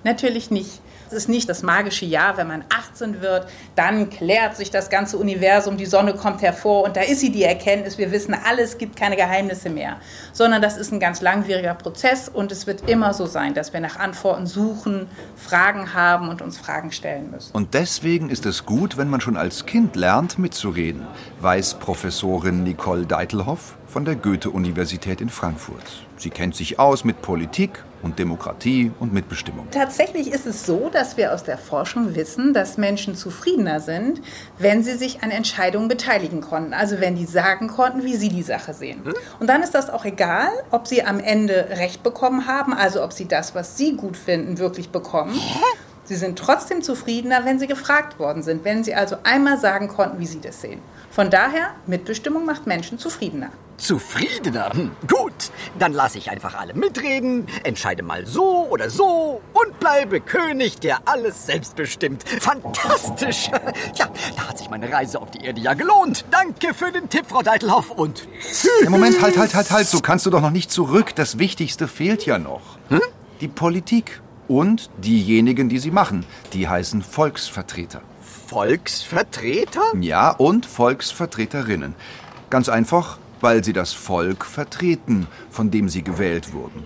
natürlich 0.03 0.51
nicht. 0.51 0.81
Es 1.09 1.13
ist 1.13 1.29
nicht 1.29 1.49
das 1.49 1.63
magische 1.63 2.05
Jahr, 2.05 2.37
wenn 2.37 2.47
man 2.47 2.63
18 2.69 3.19
wird, 3.19 3.47
dann 3.75 4.11
klärt 4.11 4.55
sich 4.55 4.69
das 4.69 4.91
ganze 4.91 5.17
Universum, 5.17 5.75
die 5.75 5.87
Sonne 5.87 6.13
kommt 6.13 6.43
hervor 6.43 6.83
und 6.83 6.95
da 6.95 7.01
ist 7.01 7.21
sie 7.21 7.31
die 7.31 7.43
Erkenntnis, 7.43 7.97
wir 7.97 8.11
wissen 8.11 8.35
alles, 8.35 8.71
es 8.71 8.77
gibt 8.77 8.95
keine 8.95 9.15
Geheimnisse 9.15 9.71
mehr. 9.71 9.97
Sondern 10.33 10.61
das 10.61 10.77
ist 10.77 10.91
ein 10.91 10.99
ganz 10.99 11.21
langwieriger 11.21 11.73
Prozess 11.73 12.29
und 12.29 12.51
es 12.51 12.67
wird 12.67 12.87
immer 12.87 13.15
so 13.15 13.25
sein, 13.25 13.55
dass 13.55 13.73
wir 13.73 13.79
nach 13.79 13.97
Antworten 13.97 14.45
suchen, 14.45 15.07
Fragen 15.35 15.95
haben 15.95 16.29
und 16.29 16.43
uns 16.43 16.59
Fragen 16.59 16.91
stellen 16.91 17.31
müssen. 17.31 17.51
Und 17.53 17.73
deswegen 17.73 18.29
ist 18.29 18.45
es 18.45 18.67
gut, 18.67 18.97
wenn 18.97 19.09
man 19.09 19.19
schon 19.19 19.35
als 19.35 19.65
Kind 19.65 19.95
lernt, 19.95 20.37
mitzureden, 20.37 21.07
weiß 21.41 21.75
Professorin 21.79 22.63
Nicole 22.63 23.07
Deitelhoff 23.07 23.77
von 23.87 24.05
der 24.05 24.15
Goethe-Universität 24.15 25.21
in 25.21 25.29
Frankfurt. 25.29 26.05
Sie 26.17 26.29
kennt 26.29 26.55
sich 26.55 26.77
aus 26.77 27.03
mit 27.03 27.23
Politik 27.23 27.83
und 28.01 28.19
Demokratie 28.19 28.91
und 28.99 29.13
Mitbestimmung. 29.13 29.67
Tatsächlich 29.71 30.31
ist 30.31 30.45
es 30.45 30.65
so, 30.65 30.89
dass 30.91 31.17
wir 31.17 31.33
aus 31.33 31.43
der 31.43 31.57
Forschung 31.57 32.15
wissen, 32.15 32.53
dass 32.53 32.77
Menschen 32.77 33.15
zufriedener 33.15 33.79
sind, 33.79 34.21
wenn 34.57 34.83
sie 34.83 34.95
sich 34.95 35.23
an 35.23 35.31
Entscheidungen 35.31 35.87
beteiligen 35.87 36.41
konnten. 36.41 36.73
Also 36.73 36.99
wenn 36.99 37.15
die 37.15 37.25
sagen 37.25 37.67
konnten, 37.67 38.03
wie 38.03 38.15
sie 38.15 38.29
die 38.29 38.43
Sache 38.43 38.73
sehen. 38.73 39.01
Und 39.39 39.47
dann 39.47 39.63
ist 39.63 39.75
das 39.75 39.89
auch 39.89 40.05
egal, 40.05 40.49
ob 40.71 40.87
sie 40.87 41.03
am 41.03 41.19
Ende 41.19 41.67
Recht 41.71 42.03
bekommen 42.03 42.47
haben, 42.47 42.73
also 42.73 43.03
ob 43.03 43.13
sie 43.13 43.27
das, 43.27 43.55
was 43.55 43.77
sie 43.77 43.95
gut 43.95 44.17
finden, 44.17 44.57
wirklich 44.57 44.89
bekommen. 44.89 45.39
Sie 46.09 46.15
sind 46.15 46.39
trotzdem 46.39 46.81
zufriedener, 46.81 47.45
wenn 47.45 47.59
sie 47.59 47.67
gefragt 47.67 48.17
worden 48.17 48.41
sind, 48.41 48.65
wenn 48.65 48.83
sie 48.83 48.95
also 48.95 49.17
einmal 49.21 49.59
sagen 49.59 49.87
konnten, 49.87 50.17
wie 50.19 50.25
sie 50.25 50.41
das 50.41 50.59
sehen. 50.59 50.81
Von 51.11 51.29
daher, 51.29 51.75
Mitbestimmung 51.85 52.45
macht 52.45 52.65
Menschen 52.65 52.97
zufriedener. 52.97 53.51
Zufriedener? 53.77 54.73
Hm, 54.73 54.89
gut, 55.07 55.51
dann 55.77 55.93
lasse 55.93 56.17
ich 56.17 56.31
einfach 56.31 56.55
alle 56.59 56.73
mitreden, 56.73 57.45
entscheide 57.63 58.01
mal 58.01 58.25
so 58.25 58.65
oder 58.71 58.89
so 58.89 59.39
und 59.53 59.79
bleibe 59.79 60.19
König, 60.19 60.79
der 60.79 60.97
alles 61.05 61.45
selbst 61.45 61.75
bestimmt. 61.75 62.23
Fantastisch! 62.27 63.51
Ja, 63.95 64.09
da 64.35 64.49
hat 64.49 64.57
sich 64.57 64.69
meine 64.71 64.91
Reise 64.91 65.21
auf 65.21 65.29
die 65.29 65.45
Erde 65.45 65.61
ja 65.61 65.75
gelohnt. 65.75 66.25
Danke 66.31 66.73
für 66.73 66.91
den 66.91 67.07
Tipp, 67.09 67.25
Frau 67.27 67.43
Deitelhoff 67.43 67.91
und 67.91 68.27
Ja, 68.83 68.89
Moment, 68.89 69.21
halt, 69.21 69.37
halt, 69.37 69.53
halt, 69.53 69.69
halt. 69.69 69.87
So 69.87 69.99
kannst 69.99 70.25
du 70.25 70.31
doch 70.31 70.41
noch 70.41 70.49
nicht 70.49 70.71
zurück. 70.71 71.13
Das 71.15 71.37
Wichtigste 71.37 71.87
fehlt 71.87 72.25
ja 72.25 72.39
noch. 72.39 72.61
Die 73.41 73.47
Politik. 73.47 74.21
Und 74.49 74.89
diejenigen, 74.97 75.69
die 75.69 75.77
sie 75.79 75.91
machen. 75.91 76.25
Die 76.53 76.67
heißen 76.67 77.03
Volksvertreter. 77.03 78.01
Volksvertreter? 78.47 79.93
Ja, 80.01 80.31
und 80.31 80.65
Volksvertreterinnen. 80.65 81.93
Ganz 82.49 82.67
einfach, 82.67 83.19
weil 83.41 83.63
sie 83.63 83.73
das 83.73 83.93
Volk 83.93 84.43
vertreten, 84.43 85.27
von 85.51 85.69
dem 85.69 85.87
sie 85.87 86.03
gewählt 86.03 86.51
wurden. 86.51 86.85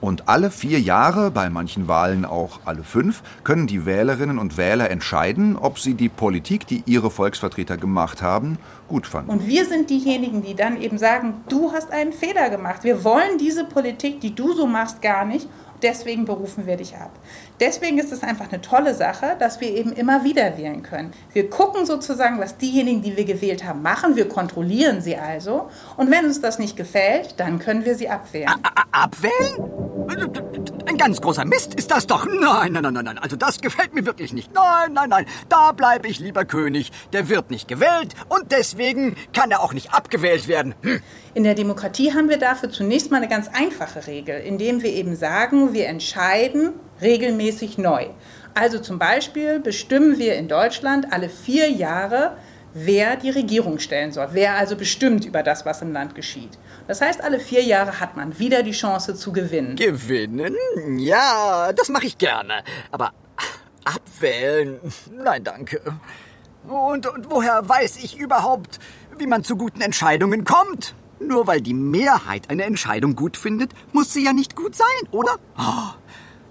Und 0.00 0.28
alle 0.28 0.50
vier 0.50 0.80
Jahre, 0.80 1.30
bei 1.30 1.50
manchen 1.50 1.88
Wahlen 1.88 2.24
auch 2.24 2.60
alle 2.64 2.84
fünf, 2.84 3.22
können 3.44 3.66
die 3.66 3.84
Wählerinnen 3.84 4.38
und 4.38 4.56
Wähler 4.56 4.88
entscheiden, 4.88 5.56
ob 5.56 5.78
sie 5.78 5.94
die 5.94 6.08
Politik, 6.08 6.66
die 6.66 6.84
ihre 6.86 7.10
Volksvertreter 7.10 7.76
gemacht 7.76 8.22
haben, 8.22 8.56
gut 8.90 9.06
fanden. 9.06 9.30
Und 9.30 9.46
wir 9.46 9.64
sind 9.64 9.88
diejenigen, 9.88 10.42
die 10.42 10.54
dann 10.54 10.78
eben 10.82 10.98
sagen, 10.98 11.42
du 11.48 11.72
hast 11.72 11.90
einen 11.90 12.12
Fehler 12.12 12.50
gemacht. 12.50 12.84
Wir 12.84 13.02
wollen 13.04 13.38
diese 13.38 13.64
Politik, 13.64 14.20
die 14.20 14.34
du 14.34 14.52
so 14.52 14.66
machst, 14.66 15.00
gar 15.00 15.24
nicht. 15.24 15.48
Deswegen 15.82 16.26
berufen 16.26 16.66
wir 16.66 16.76
dich 16.76 16.94
ab. 16.94 17.10
Deswegen 17.58 17.96
ist 17.98 18.12
es 18.12 18.22
einfach 18.22 18.52
eine 18.52 18.60
tolle 18.60 18.92
Sache, 18.94 19.36
dass 19.38 19.62
wir 19.62 19.74
eben 19.74 19.92
immer 19.92 20.24
wieder 20.24 20.58
wählen 20.58 20.82
können. 20.82 21.12
Wir 21.32 21.48
gucken 21.48 21.86
sozusagen, 21.86 22.38
was 22.38 22.58
diejenigen, 22.58 23.00
die 23.00 23.16
wir 23.16 23.24
gewählt 23.24 23.64
haben, 23.64 23.80
machen. 23.80 24.14
Wir 24.14 24.28
kontrollieren 24.28 25.00
sie 25.00 25.16
also. 25.16 25.70
Und 25.96 26.10
wenn 26.10 26.26
uns 26.26 26.42
das 26.42 26.58
nicht 26.58 26.76
gefällt, 26.76 27.34
dann 27.40 27.58
können 27.58 27.86
wir 27.86 27.94
sie 27.94 28.10
abwählen. 28.10 28.48
A- 28.50 29.04
Abwählen? 29.04 29.56
Ein 30.90 30.98
ganz 30.98 31.20
großer 31.20 31.44
Mist 31.44 31.74
ist 31.74 31.92
das 31.92 32.08
doch. 32.08 32.26
Nein, 32.26 32.72
nein, 32.72 32.82
nein, 32.82 32.94
nein, 32.94 33.04
nein. 33.04 33.18
Also 33.18 33.36
das 33.36 33.60
gefällt 33.60 33.94
mir 33.94 34.04
wirklich 34.06 34.32
nicht. 34.32 34.52
Nein, 34.52 34.92
nein, 34.92 35.08
nein. 35.08 35.26
Da 35.48 35.70
bleibe 35.70 36.08
ich 36.08 36.18
lieber 36.18 36.44
König. 36.44 36.90
Der 37.12 37.28
wird 37.28 37.52
nicht 37.52 37.68
gewählt 37.68 38.16
und 38.28 38.50
deswegen 38.50 39.14
kann 39.32 39.52
er 39.52 39.60
auch 39.60 39.72
nicht 39.72 39.94
abgewählt 39.94 40.48
werden. 40.48 40.74
Hm. 40.82 41.00
In 41.34 41.44
der 41.44 41.54
Demokratie 41.54 42.12
haben 42.12 42.28
wir 42.28 42.38
dafür 42.38 42.70
zunächst 42.70 43.12
mal 43.12 43.18
eine 43.18 43.28
ganz 43.28 43.46
einfache 43.46 44.08
Regel, 44.08 44.40
indem 44.40 44.82
wir 44.82 44.90
eben 44.90 45.14
sagen, 45.14 45.74
wir 45.74 45.86
entscheiden 45.86 46.72
regelmäßig 47.00 47.78
neu. 47.78 48.08
Also 48.54 48.80
zum 48.80 48.98
Beispiel 48.98 49.60
bestimmen 49.60 50.18
wir 50.18 50.34
in 50.34 50.48
Deutschland 50.48 51.12
alle 51.12 51.28
vier 51.28 51.70
Jahre, 51.70 52.36
wer 52.74 53.16
die 53.16 53.30
Regierung 53.30 53.78
stellen 53.78 54.12
soll, 54.12 54.28
wer 54.32 54.54
also 54.54 54.76
bestimmt 54.76 55.24
über 55.24 55.42
das, 55.42 55.66
was 55.66 55.82
im 55.82 55.92
Land 55.92 56.14
geschieht. 56.14 56.58
Das 56.86 57.00
heißt, 57.00 57.22
alle 57.22 57.40
vier 57.40 57.62
Jahre 57.62 58.00
hat 58.00 58.16
man 58.16 58.38
wieder 58.38 58.62
die 58.62 58.72
Chance 58.72 59.14
zu 59.14 59.32
gewinnen. 59.32 59.76
Gewinnen? 59.76 60.54
Ja, 60.98 61.72
das 61.72 61.88
mache 61.88 62.06
ich 62.06 62.18
gerne. 62.18 62.62
Aber 62.90 63.12
abwählen? 63.84 64.78
Nein, 65.12 65.44
danke. 65.44 65.80
Und, 66.68 67.06
und 67.06 67.30
woher 67.30 67.68
weiß 67.68 67.98
ich 68.02 68.18
überhaupt, 68.18 68.78
wie 69.18 69.26
man 69.26 69.44
zu 69.44 69.56
guten 69.56 69.80
Entscheidungen 69.80 70.44
kommt? 70.44 70.94
Nur 71.20 71.46
weil 71.46 71.60
die 71.60 71.74
Mehrheit 71.74 72.48
eine 72.48 72.64
Entscheidung 72.64 73.14
gut 73.14 73.36
findet, 73.36 73.72
muss 73.92 74.12
sie 74.12 74.24
ja 74.24 74.32
nicht 74.32 74.56
gut 74.56 74.74
sein, 74.74 74.86
oder? 75.10 75.36
Oh, 75.58 75.94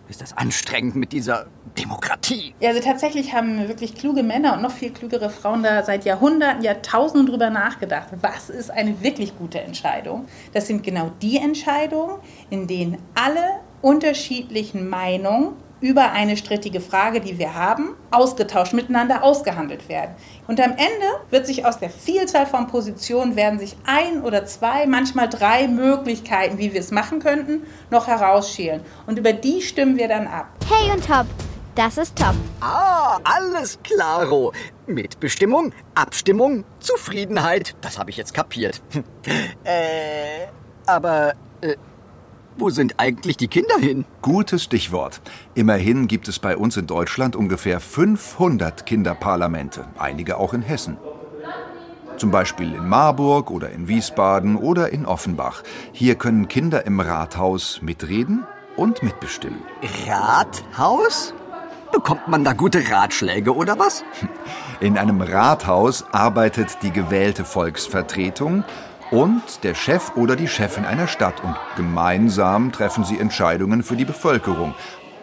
ist 0.09 0.21
das 0.21 0.35
anstrengend 0.35 0.95
mit 0.95 1.11
dieser 1.11 1.45
Demokratie. 1.77 2.55
Ja, 2.59 2.69
also 2.69 2.81
tatsächlich 2.81 3.33
haben 3.33 3.67
wirklich 3.67 3.95
kluge 3.95 4.23
Männer 4.23 4.53
und 4.55 4.61
noch 4.61 4.71
viel 4.71 4.91
klügere 4.91 5.29
Frauen 5.29 5.63
da 5.63 5.83
seit 5.83 6.03
Jahrhunderten, 6.03 6.63
Jahrtausenden 6.63 7.27
drüber 7.27 7.49
nachgedacht. 7.49 8.09
Was 8.21 8.49
ist 8.49 8.71
eine 8.71 9.01
wirklich 9.01 9.37
gute 9.37 9.61
Entscheidung? 9.61 10.25
Das 10.53 10.67
sind 10.67 10.83
genau 10.83 11.11
die 11.21 11.37
Entscheidungen, 11.37 12.19
in 12.49 12.67
denen 12.67 12.97
alle 13.13 13.61
unterschiedlichen 13.81 14.89
Meinungen 14.89 15.53
über 15.81 16.11
eine 16.11 16.37
strittige 16.37 16.81
Frage, 16.81 17.21
die 17.21 17.37
wir 17.37 17.55
haben, 17.55 17.95
ausgetauscht, 18.11 18.73
miteinander 18.73 19.23
ausgehandelt 19.23 19.87
werden. 19.89 20.15
Und 20.47 20.59
am 20.59 20.71
Ende 20.71 21.07
wird 21.29 21.47
sich 21.47 21.65
aus 21.65 21.79
der 21.79 21.89
Vielzahl 21.89 22.45
von 22.45 22.67
Positionen 22.67 23.35
werden 23.35 23.59
sich 23.59 23.75
ein 23.85 24.21
oder 24.21 24.45
zwei, 24.45 24.85
manchmal 24.85 25.29
drei 25.29 25.67
Möglichkeiten, 25.67 26.57
wie 26.57 26.73
wir 26.73 26.79
es 26.79 26.91
machen 26.91 27.19
könnten, 27.19 27.63
noch 27.89 28.07
herausschälen. 28.07 28.81
Und 29.07 29.19
über 29.19 29.33
die 29.33 29.61
stimmen 29.61 29.97
wir 29.97 30.07
dann 30.07 30.27
ab. 30.27 30.47
Hey 30.69 30.91
und 30.91 31.05
Top, 31.05 31.25
das 31.75 31.97
ist 31.97 32.17
Top. 32.17 32.35
Ah, 32.59 33.19
alles 33.23 33.79
klaro. 33.83 34.51
Mitbestimmung, 34.85 35.71
Abstimmung, 35.95 36.65
Zufriedenheit. 36.79 37.75
Das 37.81 37.97
habe 37.97 38.09
ich 38.09 38.17
jetzt 38.17 38.33
kapiert. 38.33 38.81
äh, 39.63 40.47
aber 40.85 41.33
äh, 41.61 41.75
wo 42.59 42.69
sind 42.69 42.95
eigentlich 42.97 43.37
die 43.37 43.47
Kinder 43.47 43.77
hin? 43.77 44.05
Gutes 44.21 44.63
Stichwort. 44.63 45.21
Immerhin 45.55 46.07
gibt 46.07 46.27
es 46.27 46.39
bei 46.39 46.57
uns 46.57 46.77
in 46.77 46.87
Deutschland 46.87 47.35
ungefähr 47.35 47.79
500 47.79 48.85
Kinderparlamente, 48.85 49.87
einige 49.97 50.37
auch 50.37 50.53
in 50.53 50.61
Hessen. 50.61 50.97
Zum 52.17 52.31
Beispiel 52.31 52.73
in 52.73 52.87
Marburg 52.87 53.49
oder 53.49 53.69
in 53.69 53.87
Wiesbaden 53.87 54.57
oder 54.57 54.91
in 54.91 55.05
Offenbach. 55.05 55.63
Hier 55.93 56.15
können 56.15 56.49
Kinder 56.49 56.85
im 56.85 56.99
Rathaus 56.99 57.81
mitreden 57.81 58.45
und 58.75 59.03
mitbestimmen. 59.03 59.61
Rathaus? 60.05 61.33
Bekommt 61.91 62.27
man 62.27 62.43
da 62.43 62.53
gute 62.53 62.91
Ratschläge 62.91 63.55
oder 63.55 63.79
was? 63.79 64.03
In 64.79 64.97
einem 64.97 65.21
Rathaus 65.21 66.05
arbeitet 66.11 66.77
die 66.83 66.91
gewählte 66.91 67.43
Volksvertretung 67.43 68.63
und 69.11 69.63
der 69.63 69.73
Chef 69.73 70.15
oder 70.15 70.35
die 70.35 70.47
Chefin 70.47 70.85
einer 70.85 71.07
Stadt. 71.07 71.43
Und 71.43 71.55
gemeinsam 71.75 72.71
treffen 72.71 73.03
sie 73.03 73.19
Entscheidungen 73.19 73.83
für 73.83 73.95
die 73.95 74.05
Bevölkerung. 74.05 74.73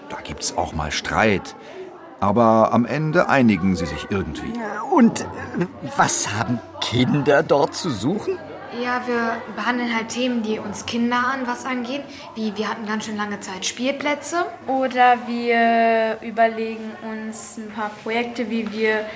Da 0.08 0.18
gibt's 0.22 0.56
auch 0.56 0.72
mal 0.72 0.90
Streit. 0.90 1.56
Aber 2.20 2.72
am 2.72 2.86
Ende 2.86 3.28
einigen 3.28 3.76
sie 3.76 3.86
sich 3.86 4.06
irgendwie. 4.10 4.52
Und 4.90 5.20
äh, 5.20 5.66
was 5.96 6.32
haben 6.32 6.60
Kinder 6.80 7.42
dort 7.42 7.74
zu 7.74 7.90
suchen? 7.90 8.38
Ja, 8.82 9.02
wir 9.06 9.36
behandeln 9.54 9.94
halt 9.94 10.08
Themen, 10.08 10.42
die 10.42 10.58
uns 10.58 10.84
Kinder 10.84 11.16
an 11.16 11.46
was 11.46 11.64
angehen, 11.64 12.02
wie 12.34 12.56
wir 12.56 12.68
hatten 12.68 12.86
ganz 12.86 13.06
schön 13.06 13.16
lange 13.16 13.40
Zeit 13.40 13.64
Spielplätze. 13.64 14.44
Oder 14.66 15.16
wir 15.26 16.18
überlegen 16.20 16.92
uns 17.10 17.58
ein 17.58 17.70
paar 17.70 17.90
Projekte, 18.02 18.50
wie 18.50 18.70
wir 18.72 19.06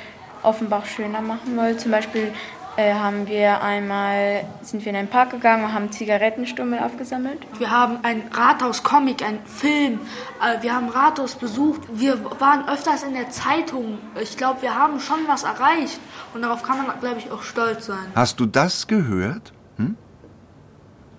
Offenbach 0.42 0.86
schöner 0.86 1.20
machen 1.20 1.56
wollen. 1.56 1.78
Zum 1.78 1.90
Beispiel 1.90 2.32
haben 2.80 3.26
wir 3.26 3.62
einmal, 3.62 4.44
sind 4.62 4.84
wir 4.84 4.90
in 4.90 4.96
einen 4.96 5.08
Park 5.08 5.30
gegangen 5.30 5.64
und 5.64 5.74
haben 5.74 5.92
Zigarettenstummel 5.92 6.78
aufgesammelt. 6.78 7.38
Wir 7.58 7.70
haben 7.70 7.98
ein 8.02 8.22
Rathaus-Comic, 8.32 9.22
einen 9.24 9.44
Film. 9.44 10.00
Äh, 10.40 10.62
wir 10.62 10.74
haben 10.74 10.88
Rathaus 10.88 11.34
besucht. 11.34 11.82
Wir 11.92 12.18
waren 12.40 12.68
öfters 12.68 13.02
in 13.02 13.14
der 13.14 13.30
Zeitung. 13.30 13.98
Ich 14.20 14.36
glaube, 14.36 14.62
wir 14.62 14.74
haben 14.74 15.00
schon 15.00 15.18
was 15.26 15.42
erreicht. 15.44 16.00
Und 16.34 16.42
darauf 16.42 16.62
kann 16.62 16.78
man, 16.78 16.98
glaube 17.00 17.18
ich, 17.18 17.30
auch 17.30 17.42
stolz 17.42 17.86
sein. 17.86 18.12
Hast 18.14 18.40
du 18.40 18.46
das 18.46 18.86
gehört? 18.86 19.52
Hm? 19.76 19.96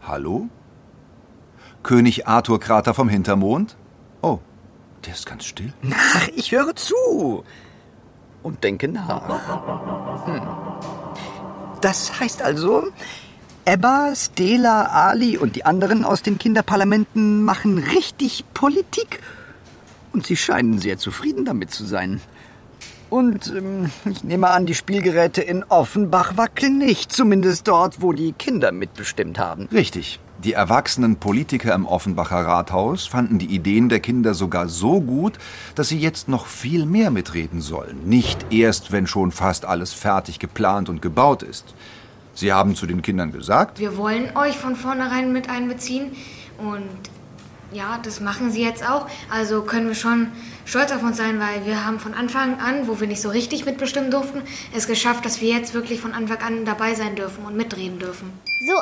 Hallo? 0.08 0.50
König 1.84 2.28
Arthur 2.28 2.60
Krater 2.60 2.94
vom 2.94 3.10
Hintermond? 3.10 3.78
Oh, 4.22 4.40
der 5.06 5.14
ist 5.14 5.26
ganz 5.26 5.46
still. 5.46 5.74
Ach, 5.94 6.28
ich 6.36 6.52
höre 6.52 6.76
zu 6.76 7.44
und 8.44 8.64
denke 8.64 8.88
nach. 8.88 10.26
Hm. 10.26 10.42
Das 11.82 12.20
heißt 12.20 12.42
also, 12.42 12.88
Ebba, 13.66 14.14
Stela, 14.16 14.86
Ali 14.86 15.38
und 15.38 15.56
die 15.56 15.66
anderen 15.66 16.06
aus 16.06 16.22
den 16.22 16.38
Kinderparlamenten 16.38 17.44
machen 17.44 17.78
richtig 17.80 18.44
Politik. 18.54 19.20
Und 20.14 20.26
sie 20.26 20.36
scheinen 20.36 20.80
sehr 20.80 20.98
zufrieden 20.98 21.46
damit 21.46 21.72
zu 21.72 21.86
sein. 21.86 22.22
Und 23.10 23.54
ähm, 23.56 23.92
ich 24.10 24.24
nehme 24.24 24.50
an, 24.50 24.66
die 24.66 24.74
Spielgeräte 24.74 25.42
in 25.42 25.64
Offenbach 25.66 26.38
wackeln 26.38 26.78
nicht, 26.78 27.12
zumindest 27.12 27.68
dort, 27.68 28.02
wo 28.02 28.14
die 28.14 28.32
Kinder 28.32 28.72
mitbestimmt 28.72 29.38
haben. 29.38 29.68
Richtig. 29.72 30.20
Die 30.44 30.54
erwachsenen 30.54 31.18
Politiker 31.18 31.76
im 31.76 31.86
Offenbacher 31.86 32.44
Rathaus 32.48 33.06
fanden 33.06 33.38
die 33.38 33.54
Ideen 33.54 33.90
der 33.90 34.00
Kinder 34.00 34.34
sogar 34.34 34.70
so 34.70 35.00
gut, 35.00 35.38
dass 35.76 35.90
sie 35.90 36.00
jetzt 36.00 36.28
noch 36.30 36.48
viel 36.48 36.88
mehr 36.88 37.12
mitreden 37.12 37.62
sollen. 37.62 38.10
Nicht 38.10 38.52
erst, 38.52 38.92
wenn 38.92 39.06
schon 39.06 39.32
fast 39.32 39.66
alles 39.66 39.94
fertig 39.94 40.40
geplant 40.40 40.90
und 40.90 41.00
gebaut 41.00 41.44
ist. 41.44 41.76
Sie 42.34 42.52
haben 42.52 42.76
zu 42.76 42.88
den 42.88 43.04
Kindern 43.04 43.32
gesagt, 43.32 43.78
Wir 43.78 43.98
wollen 43.98 44.36
euch 44.36 44.58
von 44.58 44.76
vornherein 44.76 45.32
mit 45.32 45.48
einbeziehen 45.48 46.12
und 46.58 46.90
ja, 47.72 48.00
das 48.04 48.20
machen 48.20 48.52
sie 48.52 48.64
jetzt 48.64 48.84
auch. 48.90 49.06
Also 49.30 49.62
können 49.62 49.90
wir 49.90 49.96
schon 49.96 50.30
stolz 50.66 50.92
auf 50.92 51.04
uns 51.04 51.18
sein, 51.18 51.40
weil 51.40 51.68
wir 51.68 51.86
haben 51.86 52.00
von 52.00 52.16
Anfang 52.16 52.60
an, 52.60 52.88
wo 52.88 53.00
wir 53.00 53.08
nicht 53.08 53.22
so 53.22 53.30
richtig 53.30 53.66
mitbestimmen 53.66 54.10
durften, 54.10 54.42
es 54.76 54.88
geschafft, 54.88 55.24
dass 55.24 55.40
wir 55.40 55.50
jetzt 55.56 55.76
wirklich 55.76 56.02
von 56.02 56.14
Anfang 56.14 56.40
an 56.40 56.66
dabei 56.66 56.96
sein 56.96 57.16
dürfen 57.16 57.46
und 57.46 57.56
mitreden 57.56 58.00
dürfen. 58.00 58.32
So 58.68 58.82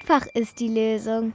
einfach 0.00 0.26
ist 0.34 0.60
die 0.60 0.68
Lösung. 0.68 1.32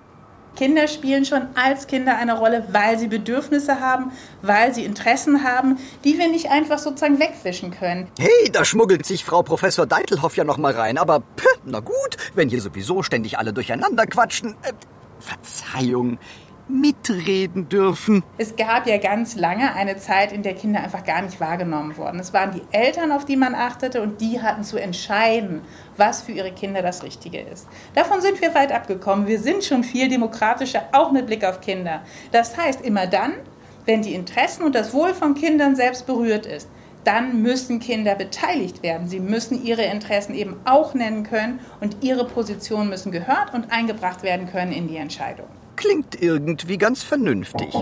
Kinder 0.55 0.87
spielen 0.87 1.25
schon 1.25 1.47
als 1.55 1.85
Kinder 1.85 2.15
eine 2.17 2.37
Rolle, 2.37 2.65
weil 2.71 2.97
sie 2.97 3.07
Bedürfnisse 3.07 3.81
haben, 3.81 4.11
weil 4.41 4.73
sie 4.73 4.85
Interessen 4.85 5.43
haben, 5.43 5.77
die 6.05 6.17
wir 6.17 6.29
nicht 6.29 6.49
einfach 6.49 6.79
sozusagen 6.79 7.19
wegwischen 7.19 7.71
können. 7.71 8.07
Hey, 8.17 8.49
da 8.51 8.63
schmuggelt 8.63 9.05
sich 9.05 9.25
Frau 9.25 9.43
Professor 9.43 9.85
Deitelhoff 9.85 10.37
ja 10.37 10.45
noch 10.45 10.57
mal 10.57 10.71
rein. 10.71 10.97
Aber 10.97 11.23
pff, 11.37 11.59
na 11.65 11.81
gut, 11.81 12.15
wenn 12.35 12.47
hier 12.47 12.61
sowieso 12.61 13.03
ständig 13.03 13.37
alle 13.37 13.51
durcheinander 13.51 14.05
quatschen. 14.07 14.55
Äh, 14.63 14.71
Verzeihung, 15.19 16.19
mitreden 16.67 17.69
dürfen. 17.69 18.23
Es 18.37 18.55
gab 18.55 18.87
ja 18.87 18.97
ganz 18.97 19.35
lange 19.35 19.73
eine 19.75 19.97
Zeit, 19.97 20.31
in 20.31 20.43
der 20.43 20.55
Kinder 20.55 20.81
einfach 20.81 21.03
gar 21.03 21.21
nicht 21.21 21.39
wahrgenommen 21.39 21.95
wurden. 21.97 22.19
Es 22.19 22.33
waren 22.33 22.51
die 22.51 22.63
Eltern, 22.71 23.11
auf 23.11 23.25
die 23.25 23.37
man 23.37 23.53
achtete 23.55 24.01
und 24.01 24.19
die 24.21 24.41
hatten 24.41 24.63
zu 24.63 24.77
entscheiden, 24.77 25.61
was 25.97 26.21
für 26.23 26.31
ihre 26.31 26.51
Kinder 26.51 26.81
das 26.81 27.03
Richtige 27.03 27.39
ist. 27.39 27.67
Davon 27.93 28.21
sind 28.21 28.41
wir 28.41 28.53
weit 28.55 28.71
abgekommen. 28.71 29.27
Wir 29.27 29.39
sind 29.39 29.63
schon 29.63 29.83
viel 29.83 30.09
demokratischer, 30.09 30.83
auch 30.91 31.11
mit 31.11 31.27
Blick 31.27 31.43
auf 31.43 31.61
Kinder. 31.61 32.01
Das 32.31 32.57
heißt, 32.57 32.81
immer 32.81 33.07
dann, 33.07 33.33
wenn 33.85 34.01
die 34.01 34.15
Interessen 34.15 34.63
und 34.63 34.73
das 34.73 34.93
Wohl 34.93 35.13
von 35.13 35.35
Kindern 35.35 35.75
selbst 35.75 36.07
berührt 36.07 36.45
ist, 36.45 36.67
dann 37.03 37.43
müssen 37.43 37.79
Kinder 37.79 38.15
beteiligt 38.15 38.81
werden. 38.81 39.07
Sie 39.07 39.19
müssen 39.19 39.63
ihre 39.63 39.83
Interessen 39.83 40.33
eben 40.33 40.55
auch 40.65 40.95
nennen 40.95 41.23
können 41.23 41.59
und 41.79 42.03
ihre 42.03 42.25
Positionen 42.25 42.89
müssen 42.89 43.11
gehört 43.11 43.53
und 43.53 43.71
eingebracht 43.71 44.23
werden 44.23 44.47
können 44.47 44.71
in 44.71 44.87
die 44.87 44.97
Entscheidung. 44.97 45.45
Klingt 45.75 46.21
irgendwie 46.21 46.77
ganz 46.77 47.03
vernünftig. 47.03 47.73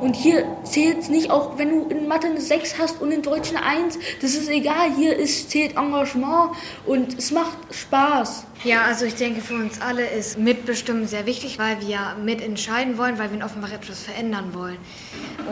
Und 0.00 0.14
hier 0.14 0.44
zählt 0.64 0.98
es 0.98 1.08
nicht, 1.08 1.30
auch 1.30 1.58
wenn 1.58 1.70
du 1.70 1.88
in 1.88 2.06
Mathe 2.08 2.28
eine 2.28 2.40
6 2.40 2.78
hast 2.78 3.00
und 3.00 3.10
in 3.10 3.22
Deutsch 3.22 3.50
eine 3.50 3.64
1. 3.64 3.98
Das 4.22 4.34
ist 4.34 4.48
egal. 4.48 4.94
Hier 4.96 5.16
ist, 5.16 5.50
zählt 5.50 5.76
Engagement 5.76 6.52
und 6.86 7.18
es 7.18 7.30
macht 7.30 7.56
Spaß. 7.70 8.44
Ja, 8.64 8.82
also 8.82 9.04
ich 9.04 9.14
denke, 9.14 9.40
für 9.40 9.54
uns 9.54 9.80
alle 9.80 10.04
ist 10.06 10.38
Mitbestimmen 10.38 11.06
sehr 11.06 11.26
wichtig, 11.26 11.58
weil 11.58 11.80
wir 11.80 12.16
mitentscheiden 12.24 12.98
wollen, 12.98 13.18
weil 13.18 13.30
wir 13.30 13.36
in 13.36 13.42
Offenbach 13.44 13.72
etwas 13.72 14.00
verändern 14.00 14.52
wollen. 14.52 14.78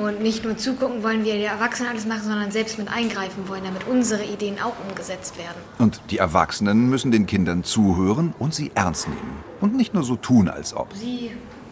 Und 0.03 0.23
nicht 0.23 0.45
nur 0.45 0.57
zugucken 0.57 1.03
wollen, 1.03 1.25
wie 1.25 1.31
die 1.33 1.45
Erwachsenen 1.45 1.91
alles 1.91 2.07
machen, 2.07 2.25
sondern 2.25 2.51
selbst 2.51 2.79
mit 2.79 2.89
eingreifen 2.89 3.49
wollen, 3.49 3.63
damit 3.65 3.87
unsere 3.87 4.25
Ideen 4.25 4.61
auch 4.61 4.75
umgesetzt 4.89 5.39
werden. 5.39 5.57
Und 5.79 6.01
die 6.11 6.19
Erwachsenen 6.19 6.89
müssen 6.91 7.13
den 7.13 7.27
Kindern 7.27 7.63
zuhören 7.63 8.35
und 8.39 8.55
sie 8.55 8.73
ernst 8.75 9.09
nehmen. 9.09 9.45
Und 9.61 9.77
nicht 9.77 9.95
nur 9.95 10.03
so 10.03 10.17
tun, 10.17 10.49
als 10.49 10.75
ob. 10.75 10.93
Sie 10.93 11.31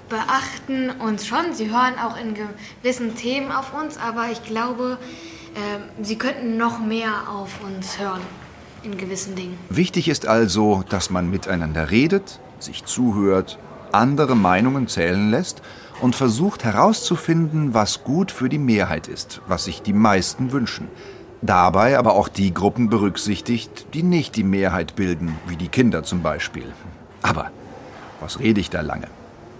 beachten 0.08 0.90
uns 0.90 1.26
schon, 1.26 1.52
sie 1.52 1.70
hören 1.70 1.94
auch 1.98 2.16
in 2.16 2.34
gewissen 2.34 3.16
Themen 3.16 3.52
auf 3.52 3.72
uns, 3.74 3.98
aber 3.98 4.26
ich 4.30 4.42
glaube, 4.44 4.98
äh, 5.54 6.02
sie 6.02 6.16
könnten 6.16 6.56
noch 6.56 6.78
mehr 6.78 7.28
auf 7.28 7.62
uns 7.64 7.98
hören 7.98 8.20
in 8.82 8.98
gewissen 8.98 9.34
Dingen. 9.34 9.58
Wichtig 9.70 10.08
ist 10.08 10.26
also, 10.26 10.84
dass 10.88 11.10
man 11.10 11.30
miteinander 11.30 11.90
redet, 11.90 12.40
sich 12.58 12.84
zuhört, 12.84 13.58
andere 13.92 14.36
Meinungen 14.36 14.88
zählen 14.88 15.30
lässt 15.30 15.62
und 16.00 16.16
versucht 16.16 16.64
herauszufinden, 16.64 17.72
was 17.72 18.04
gut 18.04 18.30
für 18.30 18.48
die 18.48 18.58
Mehrheit 18.58 19.08
ist, 19.08 19.40
was 19.46 19.64
sich 19.64 19.82
die 19.82 19.92
meisten 19.92 20.52
wünschen. 20.52 20.88
Dabei 21.40 21.98
aber 21.98 22.14
auch 22.14 22.28
die 22.28 22.54
Gruppen 22.54 22.88
berücksichtigt, 22.88 23.86
die 23.94 24.02
nicht 24.02 24.36
die 24.36 24.44
Mehrheit 24.44 24.96
bilden, 24.96 25.38
wie 25.46 25.56
die 25.56 25.68
Kinder 25.68 26.02
zum 26.02 26.22
Beispiel. 26.22 26.72
Aber 27.22 27.50
was 28.20 28.40
rede 28.40 28.60
ich 28.60 28.70
da 28.70 28.80
lange? 28.80 29.08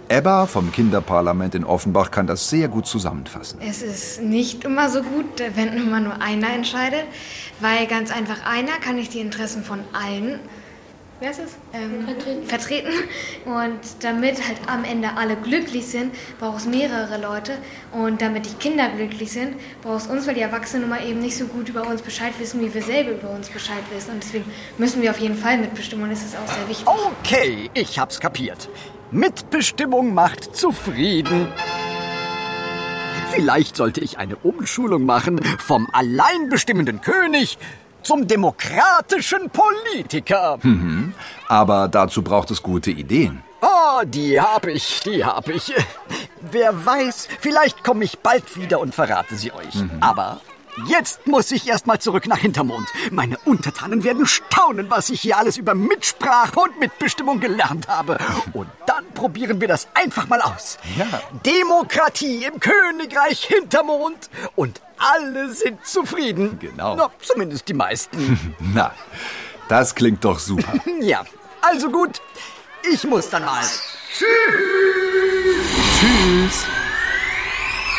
Ebba 0.09 0.45
vom 0.45 0.71
Kinderparlament 0.71 1.55
in 1.55 1.63
Offenbach 1.63 2.11
kann 2.11 2.27
das 2.27 2.49
sehr 2.49 2.67
gut 2.67 2.85
zusammenfassen. 2.87 3.59
Es 3.61 3.81
ist 3.81 4.21
nicht 4.21 4.63
immer 4.63 4.89
so 4.89 5.01
gut, 5.01 5.25
wenn 5.55 5.73
immer 5.73 5.99
nur 5.99 6.21
einer 6.21 6.53
entscheidet, 6.53 7.05
weil 7.59 7.87
ganz 7.87 8.11
einfach 8.11 8.45
einer 8.45 8.73
kann 8.81 8.95
nicht 8.95 9.13
die 9.13 9.19
Interessen 9.19 9.63
von 9.63 9.79
allen 9.93 10.39
wer 11.19 11.31
ist 11.31 11.39
es? 11.39 11.55
Ähm, 11.73 12.05
vertreten. 12.05 12.45
vertreten. 12.45 12.91
Und 13.45 13.79
damit 14.01 14.47
halt 14.47 14.57
am 14.67 14.83
Ende 14.83 15.09
alle 15.15 15.35
glücklich 15.35 15.87
sind, 15.87 16.13
braucht 16.39 16.59
es 16.59 16.65
mehrere 16.65 17.19
Leute. 17.19 17.53
Und 17.91 18.21
damit 18.21 18.45
die 18.45 18.53
Kinder 18.53 18.89
glücklich 18.89 19.31
sind, 19.31 19.55
braucht 19.81 20.01
es 20.01 20.07
uns, 20.07 20.27
weil 20.27 20.35
die 20.35 20.41
Erwachsenen 20.41 20.89
mal 20.89 21.05
eben 21.05 21.19
nicht 21.19 21.37
so 21.37 21.45
gut 21.45 21.69
über 21.69 21.87
uns 21.87 22.01
Bescheid 22.01 22.33
wissen, 22.39 22.61
wie 22.61 22.73
wir 22.73 22.81
selber 22.81 23.11
über 23.11 23.29
uns 23.29 23.49
Bescheid 23.49 23.83
wissen. 23.93 24.11
Und 24.11 24.23
deswegen 24.23 24.45
müssen 24.77 25.01
wir 25.01 25.11
auf 25.11 25.19
jeden 25.19 25.37
Fall 25.37 25.57
mitbestimmen 25.57 26.05
und 26.05 26.11
das 26.11 26.23
ist 26.23 26.35
auch 26.35 26.53
sehr 26.53 26.67
wichtig. 26.69 26.87
Okay, 26.87 27.69
ich 27.73 27.97
hab's 27.99 28.19
kapiert. 28.19 28.69
Mitbestimmung 29.11 30.13
macht 30.13 30.55
zufrieden. 30.55 31.47
Vielleicht 33.31 33.75
sollte 33.75 34.01
ich 34.01 34.17
eine 34.17 34.35
Umschulung 34.37 35.05
machen 35.05 35.43
vom 35.59 35.87
alleinbestimmenden 35.91 37.01
König 37.01 37.57
zum 38.01 38.27
demokratischen 38.27 39.49
Politiker. 39.49 40.59
Mhm. 40.61 41.13
Aber 41.47 41.87
dazu 41.87 42.21
braucht 42.21 42.51
es 42.51 42.63
gute 42.63 42.91
Ideen. 42.91 43.43
Oh, 43.61 44.03
die 44.05 44.39
hab 44.39 44.67
ich, 44.67 45.01
die 45.01 45.25
hab 45.25 45.49
ich. 45.49 45.73
Wer 46.51 46.85
weiß, 46.85 47.27
vielleicht 47.39 47.83
komme 47.83 48.05
ich 48.05 48.19
bald 48.19 48.55
wieder 48.57 48.79
und 48.79 48.93
verrate 48.93 49.35
sie 49.35 49.51
euch. 49.51 49.75
Mhm. 49.75 49.97
Aber 50.01 50.39
Jetzt 50.87 51.25
muss 51.25 51.51
ich 51.51 51.67
erstmal 51.67 51.99
zurück 51.99 52.27
nach 52.27 52.37
Hintermond. 52.37 52.87
Meine 53.11 53.37
Untertanen 53.45 54.03
werden 54.03 54.25
staunen, 54.25 54.89
was 54.89 55.09
ich 55.09 55.21
hier 55.21 55.37
alles 55.37 55.57
über 55.57 55.73
Mitsprache 55.73 56.59
und 56.59 56.79
Mitbestimmung 56.79 57.39
gelernt 57.39 57.87
habe. 57.87 58.17
Und 58.53 58.67
dann 58.85 59.05
probieren 59.13 59.61
wir 59.61 59.67
das 59.67 59.87
einfach 59.93 60.27
mal 60.27 60.41
aus. 60.41 60.77
Ja. 60.97 61.21
Demokratie 61.45 62.45
im 62.45 62.59
Königreich 62.59 63.45
Hintermond. 63.45 64.29
Und 64.55 64.81
alle 64.97 65.53
sind 65.53 65.85
zufrieden. 65.85 66.59
Genau. 66.59 66.95
Na, 66.95 67.09
zumindest 67.21 67.67
die 67.69 67.73
meisten. 67.73 68.55
Na, 68.73 68.93
das 69.69 69.95
klingt 69.95 70.23
doch 70.25 70.39
super. 70.39 70.73
ja, 71.01 71.23
also 71.61 71.89
gut. 71.89 72.21
Ich 72.91 73.03
muss 73.05 73.29
dann 73.29 73.45
mal. 73.45 73.63
Tschüss. 73.63 74.27
Tschüss. 75.99 76.65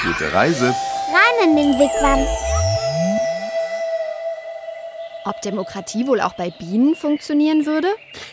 Gute 0.03 0.33
Reise. 0.33 0.75
Rein 1.13 1.49
in 1.49 1.57
den 1.57 1.79
Wigwam. 1.79 2.46
Ob 5.27 5.43
Demokratie 5.43 6.07
wohl 6.07 6.21
auch 6.21 6.35
bei 6.35 6.51
Bienen 6.51 6.95
funktionieren 6.95 7.67
würde? 7.67 7.89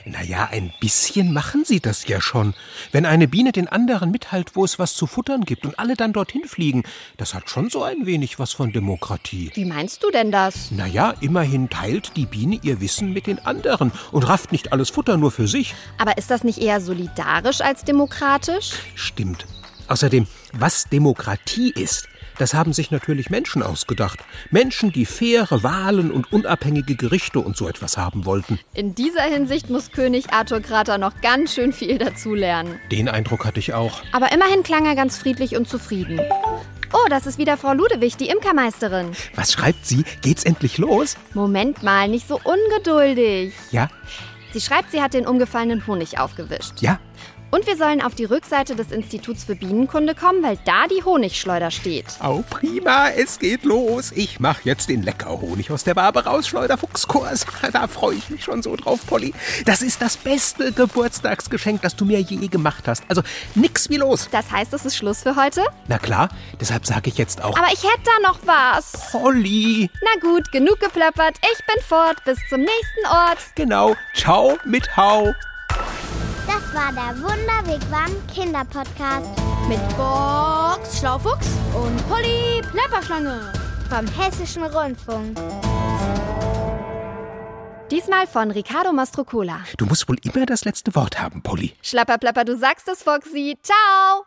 Naja, 0.05 0.49
ein 0.51 0.71
bisschen 0.79 1.33
machen 1.33 1.65
sie 1.65 1.79
das 1.79 2.07
ja 2.07 2.21
schon. 2.21 2.53
Wenn 2.91 3.07
eine 3.07 3.27
Biene 3.27 3.51
den 3.51 3.67
anderen 3.67 4.11
mitteilt, 4.11 4.55
wo 4.55 4.63
es 4.63 4.77
was 4.77 4.93
zu 4.93 5.07
futtern 5.07 5.41
gibt 5.41 5.65
und 5.65 5.79
alle 5.79 5.95
dann 5.95 6.13
dorthin 6.13 6.45
fliegen, 6.45 6.83
das 7.17 7.33
hat 7.33 7.49
schon 7.49 7.71
so 7.71 7.81
ein 7.81 8.05
wenig 8.05 8.37
was 8.37 8.53
von 8.53 8.71
Demokratie. 8.71 9.49
Wie 9.55 9.65
meinst 9.65 10.03
du 10.03 10.11
denn 10.11 10.31
das? 10.31 10.69
Naja, 10.69 11.15
immerhin 11.19 11.67
teilt 11.67 12.15
die 12.15 12.27
Biene 12.27 12.59
ihr 12.61 12.79
Wissen 12.79 13.11
mit 13.11 13.25
den 13.25 13.39
anderen 13.39 13.91
und 14.11 14.29
rafft 14.29 14.51
nicht 14.51 14.71
alles 14.71 14.91
Futter 14.91 15.17
nur 15.17 15.31
für 15.31 15.47
sich. 15.47 15.73
Aber 15.97 16.19
ist 16.19 16.29
das 16.29 16.43
nicht 16.43 16.59
eher 16.59 16.79
solidarisch 16.79 17.61
als 17.61 17.83
demokratisch? 17.85 18.73
Stimmt. 18.93 19.47
Außerdem, 19.87 20.27
was 20.53 20.85
Demokratie 20.89 21.71
ist, 21.71 22.07
das 22.37 22.53
haben 22.53 22.73
sich 22.73 22.91
natürlich 22.91 23.29
Menschen 23.29 23.63
ausgedacht. 23.63 24.19
Menschen, 24.51 24.91
die 24.91 25.05
faire 25.05 25.63
Wahlen 25.63 26.11
und 26.11 26.31
unabhängige 26.31 26.95
Gerichte 26.95 27.39
und 27.39 27.57
so 27.57 27.67
etwas 27.67 27.97
haben 27.97 28.25
wollten. 28.25 28.59
In 28.73 28.95
dieser 28.95 29.23
Hinsicht 29.23 29.69
muss 29.69 29.91
König 29.91 30.33
Arthur 30.33 30.61
Krater 30.61 30.97
noch 30.97 31.21
ganz 31.21 31.53
schön 31.53 31.73
viel 31.73 31.97
dazulernen. 31.97 32.79
Den 32.91 33.09
Eindruck 33.09 33.45
hatte 33.45 33.59
ich 33.59 33.73
auch. 33.73 34.01
Aber 34.11 34.31
immerhin 34.31 34.63
klang 34.63 34.85
er 34.85 34.95
ganz 34.95 35.17
friedlich 35.17 35.55
und 35.55 35.67
zufrieden. 35.67 36.19
Oh, 36.93 37.07
das 37.09 37.25
ist 37.25 37.39
wieder 37.39 37.57
Frau 37.57 37.73
Ludewig, 37.73 38.17
die 38.17 38.29
Imkermeisterin. 38.29 39.11
Was 39.35 39.51
schreibt 39.51 39.85
sie? 39.85 40.05
Geht's 40.21 40.43
endlich 40.43 40.77
los? 40.77 41.17
Moment 41.33 41.81
mal, 41.81 42.07
nicht 42.07 42.27
so 42.27 42.39
ungeduldig. 42.43 43.53
Ja? 43.71 43.89
Sie 44.53 44.61
schreibt, 44.61 44.91
sie 44.91 45.01
hat 45.01 45.15
den 45.15 45.25
umgefallenen 45.25 45.87
Honig 45.87 46.19
aufgewischt. 46.19 46.81
Ja? 46.81 46.99
Und 47.53 47.67
wir 47.67 47.77
sollen 47.77 48.01
auf 48.01 48.15
die 48.15 48.25
Rückseite 48.25 48.75
des 48.75 48.91
Instituts 48.91 49.43
für 49.43 49.53
Bienenkunde 49.53 50.15
kommen, 50.15 50.41
weil 50.41 50.57
da 50.65 50.87
die 50.87 51.03
Honigschleuder 51.03 51.69
steht. 51.69 52.05
Oh, 52.23 52.43
prima, 52.49 53.09
es 53.09 53.37
geht 53.37 53.63
los. 53.63 54.11
Ich 54.15 54.39
mache 54.39 54.61
jetzt 54.63 54.89
den 54.89 55.03
Leckerhonig 55.03 55.69
aus 55.69 55.83
der 55.83 55.95
Wabe 55.95 56.25
raus, 56.25 56.47
Schleuderfuchskurs. 56.47 57.45
Da 57.73 57.87
freue 57.87 58.15
ich 58.15 58.29
mich 58.31 58.43
schon 58.43 58.63
so 58.63 58.75
drauf, 58.75 59.05
Polly. 59.05 59.35
Das 59.65 59.83
ist 59.83 60.01
das 60.01 60.17
beste 60.17 60.71
Geburtstagsgeschenk, 60.71 61.83
das 61.83 61.95
du 61.95 62.05
mir 62.05 62.19
je 62.19 62.47
gemacht 62.47 62.87
hast. 62.87 63.03
Also 63.07 63.21
nix 63.53 63.87
wie 63.91 63.97
los. 63.97 64.27
Das 64.31 64.51
heißt, 64.51 64.73
es 64.73 64.85
ist 64.85 64.95
Schluss 64.95 65.21
für 65.21 65.35
heute? 65.35 65.63
Na 65.87 65.99
klar, 65.99 66.29
deshalb 66.59 66.87
sage 66.87 67.11
ich 67.11 67.19
jetzt 67.19 67.43
auch. 67.43 67.55
Aber 67.55 67.71
ich 67.71 67.83
hätte 67.83 68.01
da 68.03 68.27
noch 68.27 68.39
was. 68.45 69.11
Polly. 69.11 69.91
Na 70.01 70.27
gut, 70.27 70.51
genug 70.51 70.79
geplappert. 70.79 71.37
Ich 71.41 71.65
bin 71.67 71.83
fort. 71.83 72.17
Bis 72.25 72.39
zum 72.49 72.61
nächsten 72.61 73.05
Ort. 73.11 73.37
Genau. 73.55 73.95
Ciao 74.15 74.57
mit 74.65 74.97
Hau. 74.97 75.33
Das 76.73 76.81
war 76.81 76.91
der 76.91 77.21
Wunderwegwam 77.21 78.11
Kinderpodcast 78.33 79.29
Mit 79.67 79.79
Box 79.95 80.99
Schlaufuchs 80.99 81.47
und 81.75 82.09
Polly 82.09 82.61
Plapperschlange. 82.71 83.53
vom 83.89 84.07
Hessischen 84.07 84.63
Rundfunk. 84.63 85.37
Diesmal 87.91 88.25
von 88.25 88.49
Riccardo 88.49 88.91
Mastrocola. 88.91 89.59
Du 89.77 89.85
musst 89.85 90.09
wohl 90.09 90.17
immer 90.23 90.47
das 90.47 90.65
letzte 90.65 90.95
Wort 90.95 91.19
haben, 91.21 91.43
Polly. 91.43 91.73
Schlapper, 91.83 92.17
plapper, 92.17 92.43
du 92.43 92.57
sagst 92.57 92.87
es, 92.87 93.03
Foxy. 93.03 93.55
Ciao. 93.61 94.25